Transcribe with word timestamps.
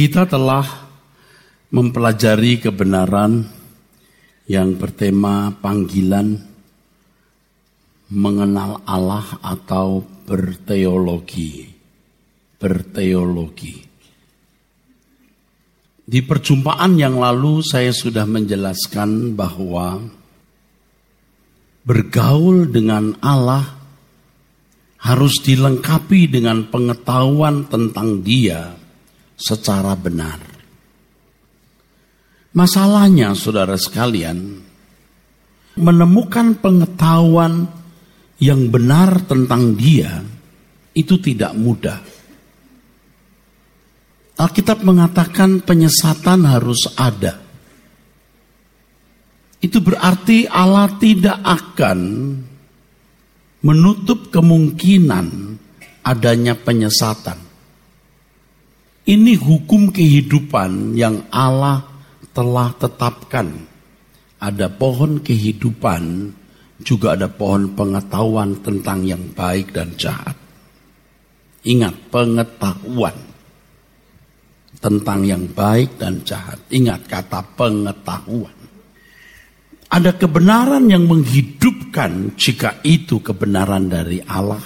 Kita 0.00 0.24
telah 0.24 0.64
mempelajari 1.76 2.56
kebenaran 2.56 3.44
yang 4.48 4.72
bertema 4.80 5.52
panggilan 5.60 6.40
mengenal 8.08 8.80
Allah 8.88 9.36
atau 9.44 10.00
berteologi. 10.24 11.68
Berteologi. 12.56 13.76
Di 16.08 16.24
perjumpaan 16.24 16.96
yang 16.96 17.20
lalu 17.20 17.60
saya 17.60 17.92
sudah 17.92 18.24
menjelaskan 18.24 19.36
bahwa 19.36 20.00
bergaul 21.84 22.72
dengan 22.72 23.20
Allah 23.20 23.68
harus 25.04 25.44
dilengkapi 25.44 26.32
dengan 26.32 26.72
pengetahuan 26.72 27.68
tentang 27.68 28.24
Dia 28.24 28.79
secara 29.40 29.96
benar. 29.96 30.36
Masalahnya, 32.52 33.32
saudara 33.32 33.80
sekalian, 33.80 34.60
menemukan 35.80 36.60
pengetahuan 36.60 37.72
yang 38.36 38.68
benar 38.68 39.24
tentang 39.24 39.72
Dia 39.80 40.20
itu 40.92 41.16
tidak 41.22 41.56
mudah. 41.56 42.00
Alkitab 44.40 44.84
mengatakan 44.84 45.60
penyesatan 45.64 46.48
harus 46.48 46.88
ada. 46.96 47.40
Itu 49.60 49.84
berarti 49.84 50.48
Allah 50.48 50.88
tidak 50.96 51.38
akan 51.44 51.98
menutup 53.60 54.32
kemungkinan 54.32 55.26
adanya 56.00 56.56
penyesatan. 56.56 57.49
Ini 59.10 59.34
hukum 59.42 59.90
kehidupan 59.90 60.94
yang 60.94 61.26
Allah 61.34 61.82
telah 62.30 62.70
tetapkan. 62.78 63.66
Ada 64.38 64.70
pohon 64.70 65.18
kehidupan, 65.18 66.30
juga 66.78 67.18
ada 67.18 67.26
pohon 67.26 67.74
pengetahuan 67.74 68.62
tentang 68.62 69.02
yang 69.02 69.34
baik 69.34 69.74
dan 69.74 69.98
jahat. 69.98 70.38
Ingat, 71.66 72.06
pengetahuan 72.14 73.18
tentang 74.78 75.26
yang 75.26 75.50
baik 75.50 75.98
dan 75.98 76.22
jahat. 76.22 76.62
Ingat 76.70 77.10
kata 77.10 77.42
pengetahuan. 77.58 78.54
Ada 79.90 80.14
kebenaran 80.14 80.86
yang 80.86 81.10
menghidupkan 81.10 82.38
jika 82.38 82.78
itu 82.86 83.18
kebenaran 83.18 83.90
dari 83.90 84.22
Allah. 84.22 84.62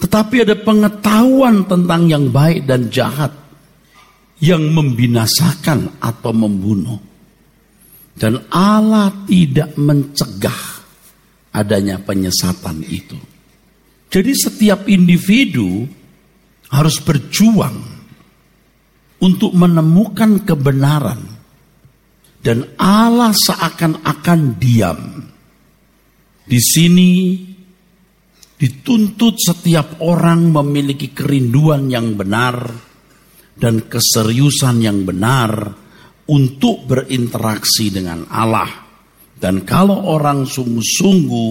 Tetapi 0.00 0.36
ada 0.48 0.56
pengetahuan 0.56 1.68
tentang 1.68 2.08
yang 2.08 2.32
baik 2.32 2.64
dan 2.64 2.88
jahat 2.88 3.32
yang 4.42 4.72
membinasakan 4.72 6.02
atau 6.02 6.32
membunuh. 6.34 6.98
Dan 8.12 8.42
Allah 8.52 9.08
tidak 9.24 9.72
mencegah 9.78 10.62
adanya 11.54 12.00
penyesatan 12.02 12.82
itu. 12.88 13.16
Jadi 14.12 14.32
setiap 14.36 14.84
individu 14.90 15.88
harus 16.68 17.00
berjuang 17.00 17.76
untuk 19.22 19.54
menemukan 19.56 20.42
kebenaran. 20.42 21.22
Dan 22.42 22.74
Allah 22.74 23.30
seakan-akan 23.30 24.40
diam. 24.58 25.00
Di 26.42 26.58
sini 26.58 27.38
dituntut 28.62 29.42
setiap 29.42 29.98
orang 30.06 30.54
memiliki 30.54 31.10
kerinduan 31.10 31.90
yang 31.90 32.14
benar 32.14 32.70
dan 33.58 33.90
keseriusan 33.90 34.78
yang 34.78 35.02
benar 35.02 35.66
untuk 36.30 36.86
berinteraksi 36.86 37.90
dengan 37.90 38.22
Allah. 38.30 38.70
Dan 39.34 39.66
kalau 39.66 40.06
orang 40.14 40.46
sungguh-sungguh 40.46 41.50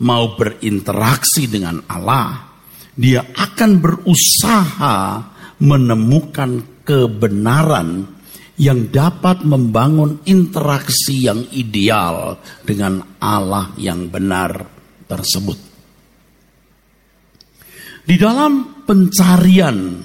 mau 0.00 0.32
berinteraksi 0.32 1.44
dengan 1.44 1.84
Allah, 1.84 2.56
dia 2.96 3.20
akan 3.20 3.70
berusaha 3.76 4.96
menemukan 5.60 6.80
kebenaran 6.88 8.16
yang 8.56 8.88
dapat 8.88 9.44
membangun 9.44 10.24
interaksi 10.24 11.28
yang 11.28 11.44
ideal 11.52 12.40
dengan 12.64 13.20
Allah 13.20 13.76
yang 13.76 14.08
benar 14.08 14.64
tersebut. 15.04 15.69
Di 18.10 18.18
dalam 18.18 18.82
pencarian 18.82 20.02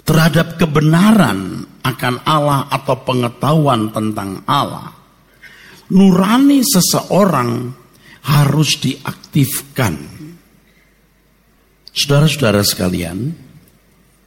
terhadap 0.00 0.56
kebenaran 0.56 1.60
akan 1.84 2.14
Allah 2.24 2.72
atau 2.72 3.04
pengetahuan 3.04 3.92
tentang 3.92 4.40
Allah, 4.48 4.96
nurani 5.92 6.64
seseorang 6.64 7.68
harus 8.32 8.80
diaktifkan. 8.80 9.92
Saudara-saudara 11.92 12.64
sekalian, 12.64 13.36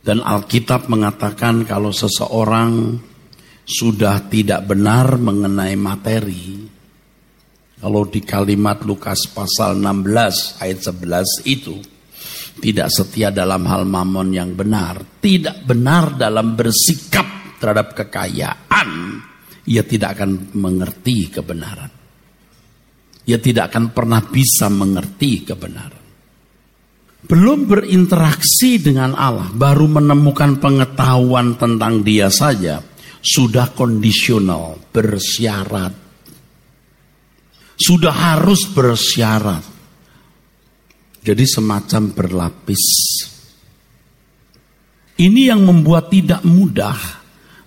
dan 0.05 0.21
Alkitab 0.21 0.85
mengatakan 0.85 1.65
kalau 1.65 1.89
seseorang 1.89 3.01
sudah 3.65 4.29
tidak 4.29 4.61
benar 4.69 5.17
mengenai 5.17 5.73
materi, 5.73 6.69
kalau 7.81 8.05
di 8.05 8.21
kalimat 8.21 8.85
Lukas 8.85 9.25
pasal 9.33 9.73
16 9.81 10.61
ayat 10.61 10.79
11 10.85 11.49
itu, 11.49 11.94
tidak 12.59 12.87
setia 12.91 13.29
dalam 13.29 13.67
hal 13.67 13.83
mamon 13.83 14.31
yang 14.31 14.55
benar, 14.55 15.19
tidak 15.21 15.63
benar 15.67 16.15
dalam 16.15 16.55
bersikap 16.55 17.57
terhadap 17.59 17.93
kekayaan, 17.93 18.89
ia 19.67 19.83
tidak 19.83 20.19
akan 20.19 20.55
mengerti 20.55 21.29
kebenaran. 21.29 21.91
Ia 23.25 23.41
tidak 23.41 23.73
akan 23.73 23.89
pernah 23.89 24.21
bisa 24.21 24.69
mengerti 24.69 25.41
kebenaran 25.41 26.05
belum 27.25 27.65
berinteraksi 27.65 28.77
dengan 28.77 29.17
Allah, 29.17 29.49
baru 29.49 29.89
menemukan 29.97 30.61
pengetahuan 30.61 31.57
tentang 31.57 32.05
Dia 32.05 32.29
saja, 32.29 32.77
sudah 33.17 33.73
kondisional, 33.73 34.77
bersyarat. 34.93 36.05
Sudah 37.75 38.13
harus 38.13 38.69
bersyarat. 38.69 39.74
Jadi 41.25 41.45
semacam 41.49 42.13
berlapis. 42.13 42.83
Ini 45.17 45.49
yang 45.49 45.65
membuat 45.65 46.13
tidak 46.13 46.45
mudah 46.45 46.93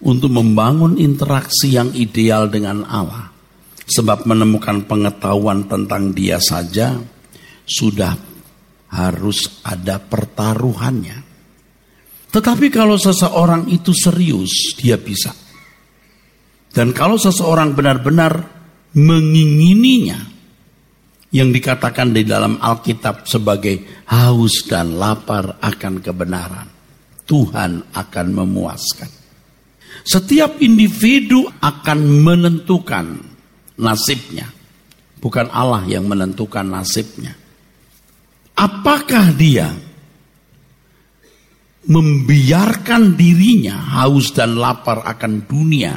untuk 0.06 0.30
membangun 0.30 0.94
interaksi 0.94 1.74
yang 1.74 1.90
ideal 1.98 2.46
dengan 2.46 2.86
Allah. 2.86 3.34
Sebab 3.88 4.28
menemukan 4.30 4.86
pengetahuan 4.86 5.66
tentang 5.66 6.14
dia 6.14 6.38
saja 6.38 7.02
sudah 7.66 8.14
harus 8.94 9.64
ada 9.66 9.98
pertaruhannya. 9.98 11.18
Tetapi 12.28 12.68
kalau 12.68 13.00
seseorang 13.00 13.66
itu 13.72 13.90
serius, 13.96 14.76
dia 14.76 15.00
bisa. 15.00 15.32
Dan 16.68 16.92
kalau 16.92 17.16
seseorang 17.16 17.72
benar-benar 17.72 18.44
mengingininya, 18.92 20.37
yang 21.28 21.52
dikatakan 21.52 22.16
di 22.16 22.24
dalam 22.24 22.56
Alkitab 22.56 23.28
sebagai 23.28 24.04
haus 24.08 24.64
dan 24.64 24.96
lapar 24.96 25.60
akan 25.60 26.00
kebenaran, 26.00 26.68
Tuhan 27.28 27.92
akan 27.92 28.26
memuaskan. 28.32 29.10
Setiap 30.08 30.56
individu 30.64 31.44
akan 31.60 31.98
menentukan 32.24 33.20
nasibnya, 33.76 34.48
bukan 35.20 35.52
Allah 35.52 35.84
yang 35.84 36.08
menentukan 36.08 36.64
nasibnya. 36.64 37.36
Apakah 38.56 39.30
dia 39.36 39.70
membiarkan 41.88 43.16
dirinya 43.16 44.00
haus 44.00 44.32
dan 44.32 44.56
lapar 44.56 45.04
akan 45.04 45.44
dunia 45.44 45.96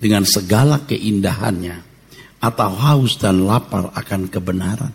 dengan 0.00 0.24
segala 0.28 0.84
keindahannya 0.84 1.93
atau 2.44 2.68
haus 2.76 3.16
dan 3.16 3.48
lapar 3.48 3.88
akan 3.96 4.28
kebenaran? 4.28 4.92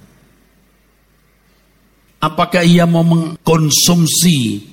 Apakah 2.21 2.61
ia 2.61 2.85
mau 2.85 3.01
mengkonsumsi 3.01 4.69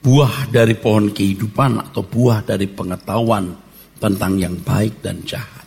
buah 0.00 0.48
dari 0.48 0.78
pohon 0.78 1.12
kehidupan 1.12 1.90
atau 1.90 2.06
buah 2.06 2.46
dari 2.46 2.70
pengetahuan 2.70 3.52
tentang 4.00 4.40
yang 4.40 4.56
baik 4.62 5.04
dan 5.04 5.20
jahat? 5.26 5.66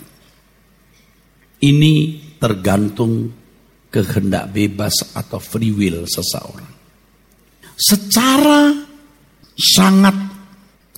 Ini 1.61 1.93
tergantung 2.41 3.29
kehendak 3.91 4.49
bebas 4.49 5.13
atau 5.13 5.37
free 5.37 5.75
will 5.75 6.09
seseorang. 6.09 6.73
Secara 7.75 8.71
sangat 9.53 10.15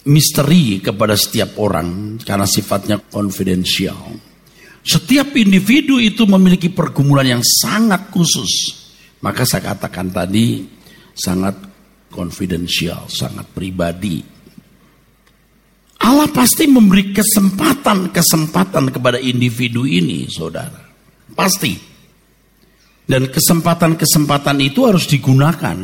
misteri 0.08 0.78
kepada 0.80 1.18
setiap 1.18 1.58
orang 1.60 2.22
karena 2.22 2.48
sifatnya 2.48 3.02
konfidensial. 3.02 4.33
Setiap 4.84 5.32
individu 5.40 5.96
itu 5.96 6.28
memiliki 6.28 6.68
pergumulan 6.68 7.40
yang 7.40 7.44
sangat 7.44 8.12
khusus. 8.12 8.84
Maka 9.24 9.48
saya 9.48 9.72
katakan 9.72 10.12
tadi 10.12 10.68
sangat 11.16 11.56
konfidensial, 12.12 13.08
sangat 13.08 13.48
pribadi. 13.56 14.20
Allah 16.04 16.28
pasti 16.28 16.68
memberi 16.68 17.16
kesempatan-kesempatan 17.16 18.92
kepada 18.92 19.16
individu 19.24 19.88
ini, 19.88 20.28
saudara. 20.28 20.84
Pasti. 21.32 21.80
Dan 23.08 23.32
kesempatan-kesempatan 23.32 24.60
itu 24.60 24.84
harus 24.84 25.08
digunakan. 25.08 25.80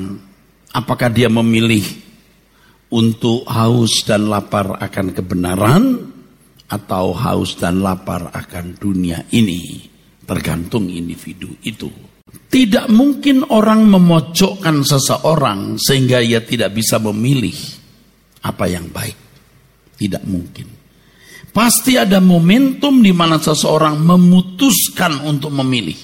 Apakah 0.76 1.08
dia 1.08 1.32
memilih 1.32 1.88
untuk 2.92 3.48
haus 3.48 4.04
dan 4.04 4.28
lapar 4.28 4.76
akan 4.76 5.16
kebenaran 5.16 5.84
atau 6.70 7.12
haus 7.18 7.58
dan 7.58 7.82
lapar 7.82 8.30
akan 8.30 8.78
dunia 8.78 9.26
ini? 9.34 9.90
Tergantung 10.24 10.86
individu 10.88 11.50
itu. 11.66 11.90
Tidak 12.30 12.86
mungkin 12.94 13.50
orang 13.50 13.90
memojokkan 13.90 14.86
seseorang 14.86 15.82
sehingga 15.82 16.22
ia 16.22 16.46
tidak 16.46 16.78
bisa 16.78 17.02
memilih 17.02 17.58
apa 18.46 18.70
yang 18.70 18.90
baik. 18.94 19.18
Tidak 19.98 20.24
mungkin. 20.30 20.68
Pasti 21.50 21.98
ada 21.98 22.22
momentum 22.22 23.02
di 23.02 23.10
mana 23.10 23.42
seseorang 23.42 23.98
memutuskan 23.98 25.26
untuk 25.26 25.50
memilih. 25.50 25.98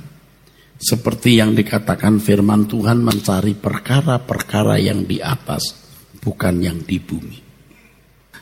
seperti 0.79 1.43
yang 1.43 1.59
dikatakan 1.59 2.23
firman 2.23 2.71
Tuhan 2.71 3.03
mencari 3.03 3.59
perkara-perkara 3.59 4.79
yang 4.79 5.03
di 5.03 5.19
atas 5.19 5.75
bukan 6.23 6.63
yang 6.63 6.79
di 6.87 7.03
bumi. 7.03 7.39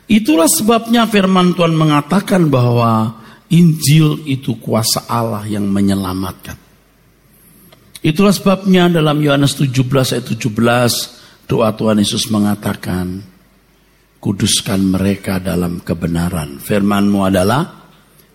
Itulah 0.04 0.50
sebabnya 0.50 1.08
firman 1.08 1.56
Tuhan 1.56 1.72
mengatakan 1.72 2.52
bahwa 2.52 3.24
Injil 3.48 4.20
itu 4.28 4.60
kuasa 4.60 5.08
Allah 5.08 5.48
yang 5.48 5.64
menyelamatkan. 5.64 6.60
Itulah 8.04 8.36
sebabnya 8.36 8.92
dalam 8.92 9.16
Yohanes 9.24 9.56
17 9.56 9.72
ayat 10.20 10.26
17 10.28 11.48
doa 11.48 11.72
Tuhan 11.72 11.96
Yesus 11.96 12.28
mengatakan 12.28 13.24
kuduskan 14.24 14.80
mereka 14.88 15.36
dalam 15.36 15.84
kebenaran. 15.84 16.56
Firmanmu 16.56 17.28
adalah 17.28 17.60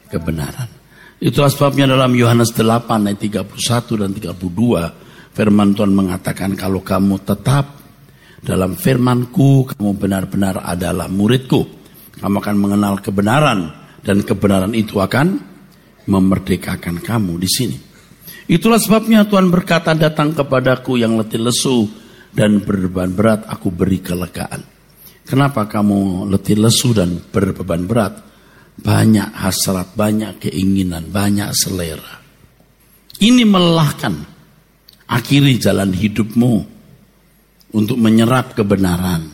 kebenaran. 0.06 0.70
Itulah 1.18 1.50
sebabnya 1.50 1.90
dalam 1.90 2.14
Yohanes 2.14 2.54
8 2.54 3.10
ayat 3.10 3.18
31 3.50 3.98
dan 3.98 4.14
32 4.14 5.34
firman 5.34 5.74
Tuhan 5.74 5.90
mengatakan 5.90 6.54
kalau 6.54 6.86
kamu 6.86 7.26
tetap 7.26 7.82
dalam 8.46 8.78
firmanku 8.78 9.74
kamu 9.74 9.92
benar-benar 9.98 10.62
adalah 10.62 11.10
muridku. 11.10 11.66
Kamu 12.22 12.38
akan 12.38 12.56
mengenal 12.62 13.02
kebenaran 13.02 13.74
dan 14.06 14.22
kebenaran 14.22 14.78
itu 14.78 15.02
akan 15.02 15.42
memerdekakan 16.06 17.02
kamu 17.02 17.34
di 17.42 17.50
sini. 17.50 17.78
Itulah 18.46 18.78
sebabnya 18.78 19.26
Tuhan 19.26 19.50
berkata 19.50 19.98
datang 19.98 20.38
kepadaku 20.38 21.02
yang 21.02 21.18
letih 21.18 21.42
lesu 21.42 21.90
dan 22.30 22.62
berbeban 22.62 23.10
berat 23.10 23.50
aku 23.50 23.74
beri 23.74 24.06
kelegaan. 24.06 24.79
Kenapa 25.30 25.70
kamu 25.70 26.26
letih 26.26 26.58
lesu 26.58 26.90
dan 26.90 27.22
berbeban 27.22 27.86
berat? 27.86 28.18
Banyak 28.82 29.30
hasrat, 29.38 29.94
banyak 29.94 30.42
keinginan, 30.42 31.14
banyak 31.14 31.54
selera. 31.54 32.18
Ini 33.22 33.46
melelahkan. 33.46 34.16
Akhiri 35.06 35.62
jalan 35.62 35.94
hidupmu 35.94 36.54
untuk 37.78 37.98
menyerap 38.02 38.58
kebenaran. 38.58 39.30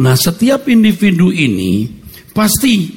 Nah, 0.00 0.16
setiap 0.16 0.64
individu 0.72 1.28
ini 1.36 1.84
pasti 2.32 2.88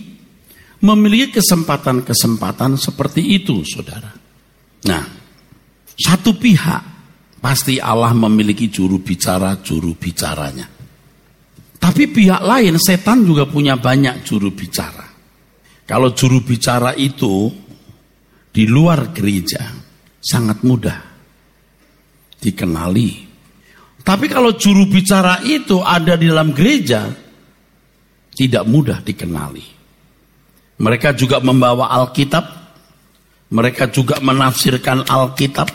memiliki 0.80 1.44
kesempatan-kesempatan 1.44 2.80
seperti 2.80 3.36
itu, 3.36 3.68
saudara. 3.68 4.12
Nah, 4.88 5.04
satu 5.96 6.40
pihak 6.40 6.84
pasti 7.44 7.84
Allah 7.84 8.16
memiliki 8.16 8.72
juru 8.72 9.04
bicara-juru 9.04 9.92
bicaranya. 10.00 10.81
Tapi 11.82 12.04
pihak 12.14 12.46
lain 12.46 12.78
setan 12.78 13.26
juga 13.26 13.50
punya 13.50 13.74
banyak 13.74 14.22
juru 14.22 14.54
bicara. 14.54 15.10
Kalau 15.90 16.14
juru 16.14 16.46
bicara 16.46 16.94
itu 16.94 17.50
di 18.54 18.70
luar 18.70 19.10
gereja 19.10 19.66
sangat 20.22 20.62
mudah 20.62 21.00
dikenali. 22.38 23.10
Tapi 24.02 24.26
kalau 24.30 24.54
juru 24.58 24.86
bicara 24.86 25.42
itu 25.42 25.82
ada 25.82 26.18
di 26.18 26.30
dalam 26.30 26.54
gereja 26.54 27.10
tidak 28.34 28.64
mudah 28.70 29.02
dikenali. 29.02 29.66
Mereka 30.82 31.14
juga 31.14 31.38
membawa 31.38 31.94
Alkitab, 31.94 32.46
mereka 33.54 33.94
juga 33.94 34.18
menafsirkan 34.18 35.06
Alkitab 35.06 35.70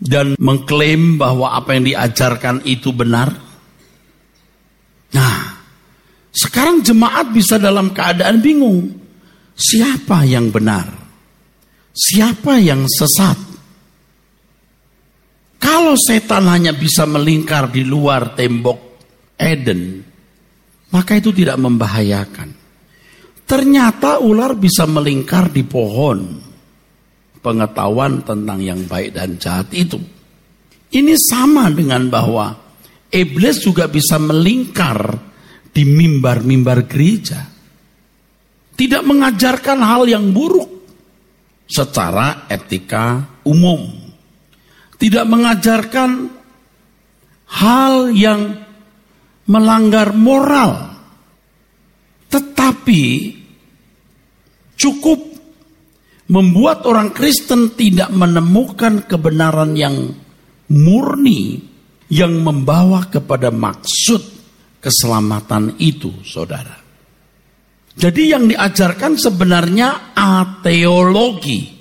dan 0.00 0.34
mengklaim 0.40 1.20
bahwa 1.20 1.52
apa 1.52 1.76
yang 1.76 1.84
diajarkan 1.86 2.64
itu 2.64 2.90
benar. 2.96 3.51
Nah, 5.12 5.36
sekarang 6.32 6.80
jemaat 6.80 7.28
bisa 7.32 7.60
dalam 7.60 7.92
keadaan 7.92 8.40
bingung. 8.40 8.88
Siapa 9.52 10.24
yang 10.24 10.48
benar? 10.48 10.88
Siapa 11.92 12.56
yang 12.56 12.88
sesat? 12.88 13.36
Kalau 15.60 15.94
setan 15.94 16.48
hanya 16.48 16.72
bisa 16.72 17.04
melingkar 17.06 17.70
di 17.70 17.84
luar 17.84 18.32
tembok 18.32 18.98
Eden, 19.36 20.02
maka 20.90 21.20
itu 21.20 21.30
tidak 21.30 21.60
membahayakan. 21.60 22.50
Ternyata 23.44 24.18
ular 24.24 24.56
bisa 24.56 24.88
melingkar 24.88 25.52
di 25.52 25.62
pohon. 25.62 26.40
Pengetahuan 27.42 28.22
tentang 28.22 28.62
yang 28.62 28.86
baik 28.86 29.18
dan 29.18 29.36
jahat 29.36 29.68
itu. 29.74 29.98
Ini 30.94 31.14
sama 31.18 31.68
dengan 31.68 32.06
bahwa 32.06 32.54
Iblis 33.12 33.60
juga 33.60 33.92
bisa 33.92 34.16
melingkar 34.16 35.20
di 35.68 35.84
mimbar-mimbar 35.84 36.88
gereja. 36.88 37.44
Tidak 38.72 39.04
mengajarkan 39.04 39.78
hal 39.84 40.08
yang 40.08 40.32
buruk 40.32 40.68
secara 41.68 42.48
etika 42.48 43.20
umum. 43.44 43.84
Tidak 44.96 45.28
mengajarkan 45.28 46.10
hal 47.52 48.16
yang 48.16 48.64
melanggar 49.44 50.16
moral. 50.16 50.96
Tetapi 52.32 53.04
cukup 54.80 55.20
membuat 56.32 56.88
orang 56.88 57.12
Kristen 57.12 57.76
tidak 57.76 58.08
menemukan 58.08 59.04
kebenaran 59.04 59.76
yang 59.76 60.16
murni 60.72 61.71
yang 62.12 62.44
membawa 62.44 63.08
kepada 63.08 63.48
maksud 63.48 64.20
keselamatan 64.84 65.80
itu, 65.80 66.12
saudara. 66.28 66.76
Jadi 67.96 68.22
yang 68.28 68.44
diajarkan 68.52 69.16
sebenarnya 69.16 70.12
ateologi. 70.12 71.80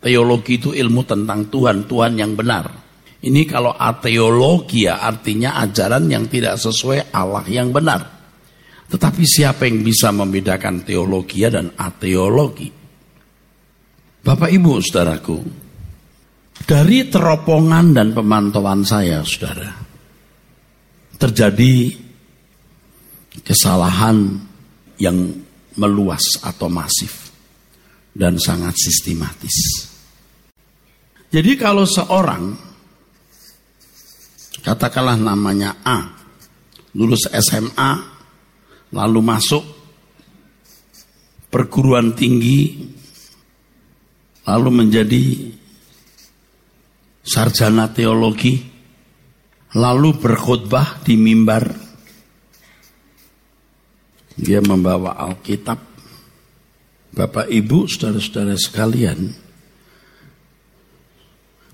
Teologi 0.00 0.60
itu 0.60 0.76
ilmu 0.76 1.04
tentang 1.08 1.48
Tuhan, 1.48 1.88
Tuhan 1.88 2.12
yang 2.16 2.32
benar. 2.36 2.68
Ini 3.20 3.44
kalau 3.44 3.76
ateologi 3.76 4.88
ya 4.88 5.00
artinya 5.04 5.60
ajaran 5.60 6.08
yang 6.08 6.24
tidak 6.28 6.56
sesuai 6.56 7.12
Allah 7.12 7.44
yang 7.48 7.68
benar. 7.68 8.20
Tetapi 8.88 9.22
siapa 9.28 9.68
yang 9.68 9.84
bisa 9.84 10.08
membedakan 10.08 10.84
teologi 10.84 11.44
dan 11.44 11.76
ateologi? 11.76 12.68
Bapak 14.24 14.48
Ibu, 14.48 14.80
saudaraku, 14.80 15.36
dari 16.64 17.08
teropongan 17.08 17.96
dan 17.96 18.12
pemantauan 18.14 18.84
saya, 18.84 19.24
saudara, 19.24 19.70
terjadi 21.16 21.92
kesalahan 23.44 24.40
yang 25.00 25.16
meluas 25.78 26.40
atau 26.42 26.68
masif 26.68 27.32
dan 28.12 28.36
sangat 28.36 28.74
sistematis. 28.76 29.88
Jadi 31.30 31.54
kalau 31.54 31.86
seorang 31.86 32.58
katakanlah 34.60 35.14
namanya 35.14 35.78
A, 35.86 35.98
lulus 36.98 37.30
SMA, 37.30 37.90
lalu 38.90 39.20
masuk 39.22 39.62
perguruan 41.46 42.14
tinggi, 42.18 42.82
lalu 44.42 44.68
menjadi 44.74 45.22
sarjana 47.30 47.86
teologi, 47.94 48.58
lalu 49.78 50.10
berkhutbah 50.18 51.06
di 51.06 51.14
mimbar. 51.14 51.70
Dia 54.34 54.58
membawa 54.58 55.14
Alkitab. 55.14 55.78
Bapak 57.10 57.50
Ibu, 57.50 57.90
saudara-saudara 57.90 58.54
sekalian, 58.54 59.50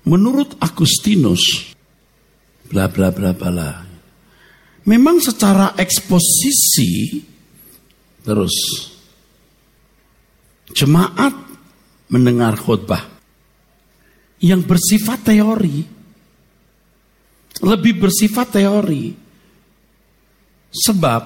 Menurut 0.07 0.55
Agustinus, 0.63 1.75
bla 2.71 2.87
bla 2.87 3.11
bla 3.11 3.35
bla. 3.35 3.83
Memang 4.87 5.19
secara 5.19 5.75
eksposisi 5.75 7.19
terus 8.23 8.55
jemaat 10.71 11.35
mendengar 12.07 12.55
khutbah 12.55 13.16
yang 14.41 14.61
bersifat 14.65 15.33
teori. 15.33 15.77
Lebih 17.57 17.93
bersifat 17.97 18.53
teori. 18.53 19.05
Sebab 20.69 21.23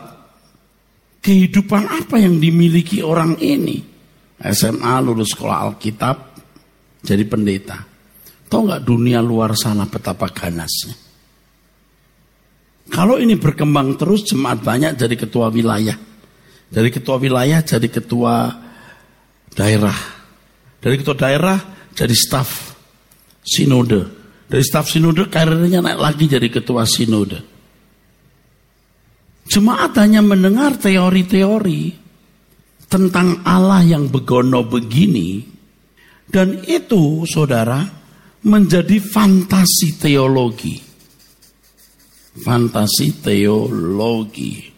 kehidupan 1.19 1.83
apa 1.91 2.15
yang 2.15 2.39
dimiliki 2.39 3.03
orang 3.03 3.35
ini? 3.43 3.83
SMA 4.41 4.95
lulus 5.03 5.35
sekolah 5.35 5.57
Alkitab 5.67 6.17
jadi 7.03 7.23
pendeta. 7.27 7.77
Tahu 8.47 8.61
nggak 8.67 8.83
dunia 8.83 9.19
luar 9.19 9.53
sana 9.59 9.85
betapa 9.87 10.31
ganasnya? 10.31 10.95
Kalau 12.91 13.15
ini 13.15 13.39
berkembang 13.39 13.95
terus 13.95 14.27
jemaat 14.27 14.59
banyak 14.63 14.99
jadi 14.99 15.15
ketua 15.15 15.47
wilayah. 15.47 15.95
Dari 16.71 16.89
ketua 16.91 17.19
wilayah 17.19 17.59
jadi 17.63 17.87
ketua 17.87 18.51
daerah. 19.55 19.95
Dari 20.79 20.95
ketua 20.99 21.15
daerah 21.15 21.59
jadi 21.95 22.15
staf 22.15 22.70
sinode. 23.41 24.01
Dari 24.47 24.63
staf 24.63 24.87
sinode 24.91 25.27
karirnya 25.27 25.81
naik 25.81 25.99
lagi 25.99 26.25
jadi 26.29 26.47
ketua 26.51 26.85
sinode. 26.85 27.39
Jemaat 29.51 29.97
hanya 29.99 30.23
mendengar 30.23 30.79
teori-teori 30.79 31.81
tentang 32.87 33.43
Allah 33.43 33.83
yang 33.83 34.07
begono 34.07 34.63
begini. 34.63 35.43
Dan 36.31 36.63
itu 36.63 37.27
saudara 37.27 37.83
menjadi 38.47 39.03
fantasi 39.03 39.99
teologi. 39.99 40.79
Fantasi 42.39 43.19
teologi. 43.19 44.71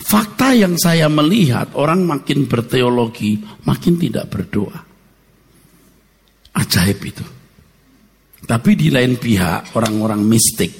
Fakta 0.00 0.52
yang 0.52 0.76
saya 0.76 1.08
melihat 1.08 1.72
orang 1.78 2.04
makin 2.04 2.44
berteologi, 2.44 3.40
makin 3.64 3.94
tidak 3.96 4.28
berdoa. 4.28 4.89
Ajaib 6.56 7.00
itu. 7.06 7.26
Tapi 8.40 8.70
di 8.74 8.90
lain 8.90 9.20
pihak 9.20 9.76
orang-orang 9.76 10.24
mistik, 10.24 10.72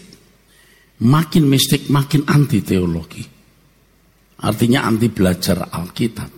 makin 1.06 1.44
mistik 1.46 1.87
makin 1.92 2.26
anti 2.26 2.64
teologi. 2.64 3.22
Artinya 4.40 4.88
anti 4.88 5.12
belajar 5.12 5.68
Alkitab. 5.68 6.30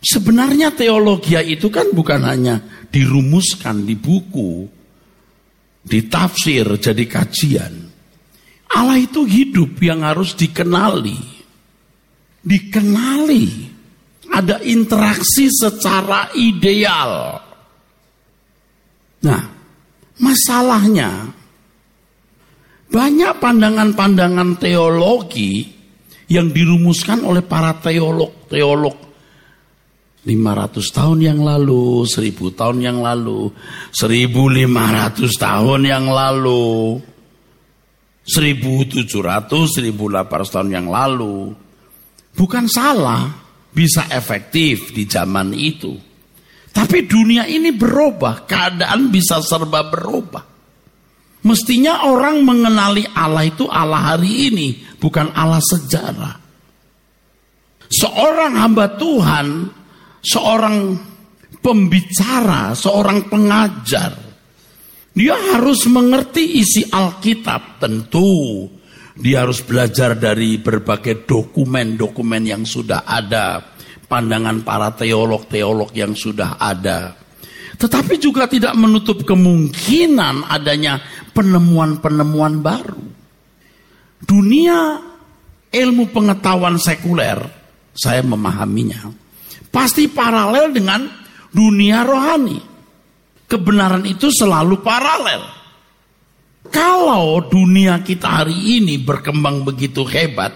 Sebenarnya 0.00 0.72
teologi 0.72 1.36
itu 1.36 1.68
kan 1.68 1.92
bukan 1.92 2.24
hanya 2.24 2.86
dirumuskan 2.88 3.84
di 3.84 3.98
buku, 3.98 4.64
ditafsir 5.84 6.64
jadi 6.80 7.04
kajian. 7.04 7.74
Allah 8.70 9.02
itu 9.02 9.26
hidup 9.26 9.76
yang 9.82 10.06
harus 10.06 10.38
dikenali. 10.38 11.18
Dikenali. 12.40 13.46
Ada 14.30 14.62
interaksi 14.62 15.50
secara 15.50 16.30
ideal. 16.38 17.42
Nah, 19.20 19.42
masalahnya 20.22 21.28
banyak 22.90 23.32
pandangan-pandangan 23.38 24.58
teologi 24.58 25.66
yang 26.30 26.54
dirumuskan 26.54 27.26
oleh 27.26 27.42
para 27.42 27.74
teolog-teolog 27.82 29.10
500 30.20 30.84
tahun 30.92 31.18
yang 31.24 31.40
lalu, 31.40 32.04
1000 32.04 32.52
tahun 32.52 32.78
yang 32.84 32.98
lalu, 33.00 33.48
1500 33.96 35.32
tahun 35.40 35.80
yang 35.88 36.06
lalu, 36.12 37.00
1700, 38.28 39.08
1800 39.80 40.52
tahun 40.52 40.70
yang 40.76 40.86
lalu. 40.92 41.56
Bukan 42.36 42.68
salah, 42.68 43.32
bisa 43.70 44.06
efektif 44.10 44.90
di 44.94 45.06
zaman 45.06 45.54
itu. 45.54 45.94
Tapi 46.70 47.06
dunia 47.06 47.50
ini 47.50 47.74
berubah, 47.74 48.46
keadaan 48.46 49.10
bisa 49.10 49.42
serba 49.42 49.90
berubah. 49.90 50.46
Mestinya 51.40 52.04
orang 52.06 52.44
mengenali 52.44 53.02
Allah 53.16 53.48
itu 53.48 53.64
Allah 53.66 54.14
hari 54.14 54.52
ini, 54.52 54.68
bukan 55.00 55.32
Allah 55.34 55.58
sejarah. 55.58 56.36
Seorang 57.90 58.54
hamba 58.54 58.86
Tuhan 58.94 59.46
seorang 60.20 60.96
pembicara, 61.60 62.76
seorang 62.76 63.28
pengajar, 63.28 64.12
dia 65.16 65.36
harus 65.56 65.88
mengerti 65.88 66.60
isi 66.60 66.86
Alkitab 66.86 67.80
tentu. 67.82 68.68
Dia 69.18 69.42
harus 69.42 69.64
belajar 69.66 70.14
dari 70.14 70.60
berbagai 70.62 71.26
dokumen-dokumen 71.26 72.42
yang 72.46 72.62
sudah 72.62 73.02
ada, 73.02 73.58
pandangan 74.06 74.62
para 74.62 74.94
teolog-teolog 74.94 75.90
yang 75.94 76.14
sudah 76.14 76.58
ada. 76.58 77.14
Tetapi 77.80 78.20
juga 78.20 78.44
tidak 78.46 78.76
menutup 78.76 79.24
kemungkinan 79.24 80.46
adanya 80.46 81.00
penemuan-penemuan 81.32 82.60
baru. 82.60 83.02
Dunia 84.20 85.00
ilmu 85.72 86.12
pengetahuan 86.12 86.76
sekuler, 86.76 87.40
saya 87.96 88.20
memahaminya, 88.20 89.08
pasti 89.72 90.10
paralel 90.10 90.74
dengan 90.76 91.08
dunia 91.50 92.04
rohani. 92.04 92.58
Kebenaran 93.50 94.06
itu 94.06 94.30
selalu 94.30 94.78
paralel. 94.84 95.59
Kalau 96.68 97.40
dunia 97.48 98.04
kita 98.04 98.44
hari 98.44 98.76
ini 98.82 99.00
berkembang 99.00 99.64
begitu 99.64 100.04
hebat 100.04 100.52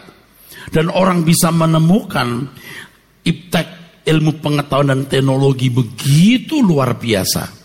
dan 0.69 0.93
orang 0.93 1.25
bisa 1.25 1.49
menemukan 1.49 2.45
iptek 3.25 4.03
ilmu 4.05 4.37
pengetahuan 4.45 4.93
dan 4.93 5.03
teknologi 5.09 5.73
begitu 5.73 6.61
luar 6.61 7.01
biasa. 7.01 7.65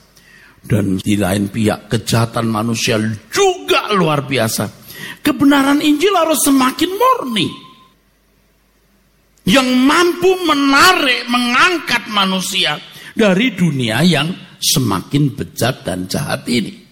Dan 0.60 0.99
di 0.99 1.15
lain 1.19 1.52
pihak 1.52 1.91
kejahatan 1.91 2.47
manusia 2.47 2.99
juga 3.32 3.91
luar 3.95 4.23
biasa. 4.28 4.67
Kebenaran 5.19 5.84
Injil 5.84 6.15
harus 6.15 6.39
semakin 6.43 6.91
murni 6.95 7.47
yang 9.47 9.67
mampu 9.88 10.30
menarik, 10.45 11.25
mengangkat 11.32 12.06
manusia 12.12 12.78
dari 13.15 13.56
dunia 13.56 14.04
yang 14.04 14.30
semakin 14.60 15.34
bejat 15.34 15.88
dan 15.88 16.06
jahat 16.06 16.45
ini. 16.45 16.88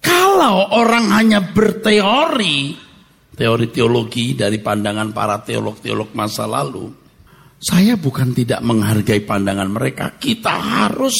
Kalau 0.00 0.72
orang 0.72 1.12
hanya 1.12 1.40
berteori, 1.44 2.72
teori 3.36 3.66
teologi 3.68 4.32
dari 4.32 4.56
pandangan 4.60 5.12
para 5.12 5.44
teolog-teolog 5.44 6.16
masa 6.16 6.48
lalu, 6.48 6.88
saya 7.60 8.00
bukan 8.00 8.32
tidak 8.32 8.64
menghargai 8.64 9.20
pandangan 9.20 9.68
mereka. 9.68 10.16
Kita 10.16 10.56
harus 10.56 11.16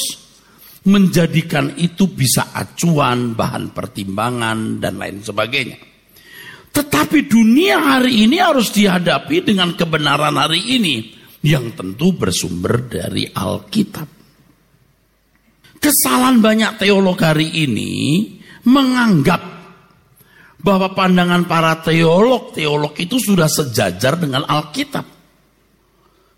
menjadikan 0.88 1.76
itu 1.76 2.08
bisa 2.08 2.56
acuan, 2.56 3.36
bahan 3.36 3.76
pertimbangan, 3.76 4.80
dan 4.80 4.96
lain 4.96 5.20
sebagainya. 5.20 5.76
Tetapi 6.70 7.28
dunia 7.28 7.76
hari 7.76 8.24
ini 8.24 8.40
harus 8.40 8.72
dihadapi 8.72 9.44
dengan 9.44 9.76
kebenaran 9.76 10.40
hari 10.40 10.80
ini 10.80 11.12
yang 11.44 11.76
tentu 11.76 12.16
bersumber 12.16 12.88
dari 12.88 13.28
Alkitab. 13.28 14.08
Kesalahan 15.80 16.40
banyak 16.40 16.72
teolog 16.80 17.16
hari 17.20 17.52
ini 17.68 17.92
menganggap 18.66 19.42
bahwa 20.60 20.92
pandangan 20.92 21.48
para 21.48 21.80
teolog, 21.80 22.52
teolog 22.52 22.92
itu 23.00 23.16
sudah 23.16 23.48
sejajar 23.48 24.20
dengan 24.20 24.44
Alkitab. 24.44 25.06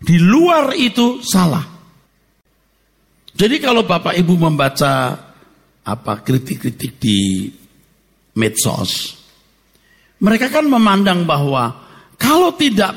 Di 0.03 0.19
luar 0.19 0.75
itu 0.75 1.23
salah. 1.23 1.63
Jadi 3.33 3.55
kalau 3.59 3.83
Bapak 3.83 4.15
Ibu 4.15 4.33
membaca 4.35 5.15
apa 5.83 6.13
kritik-kritik 6.23 6.99
di 6.99 7.49
medsos, 8.39 9.19
mereka 10.23 10.47
kan 10.47 10.67
memandang 10.67 11.27
bahwa 11.27 11.83
kalau 12.15 12.55
tidak 12.55 12.95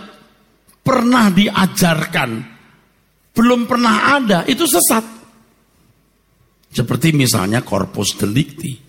pernah 0.87 1.35
diajarkan, 1.35 2.31
belum 3.35 3.67
pernah 3.67 4.15
ada, 4.15 4.39
itu 4.47 4.63
sesat. 4.63 5.03
Seperti 6.71 7.11
misalnya 7.11 7.67
korpus 7.67 8.15
delikti. 8.15 8.86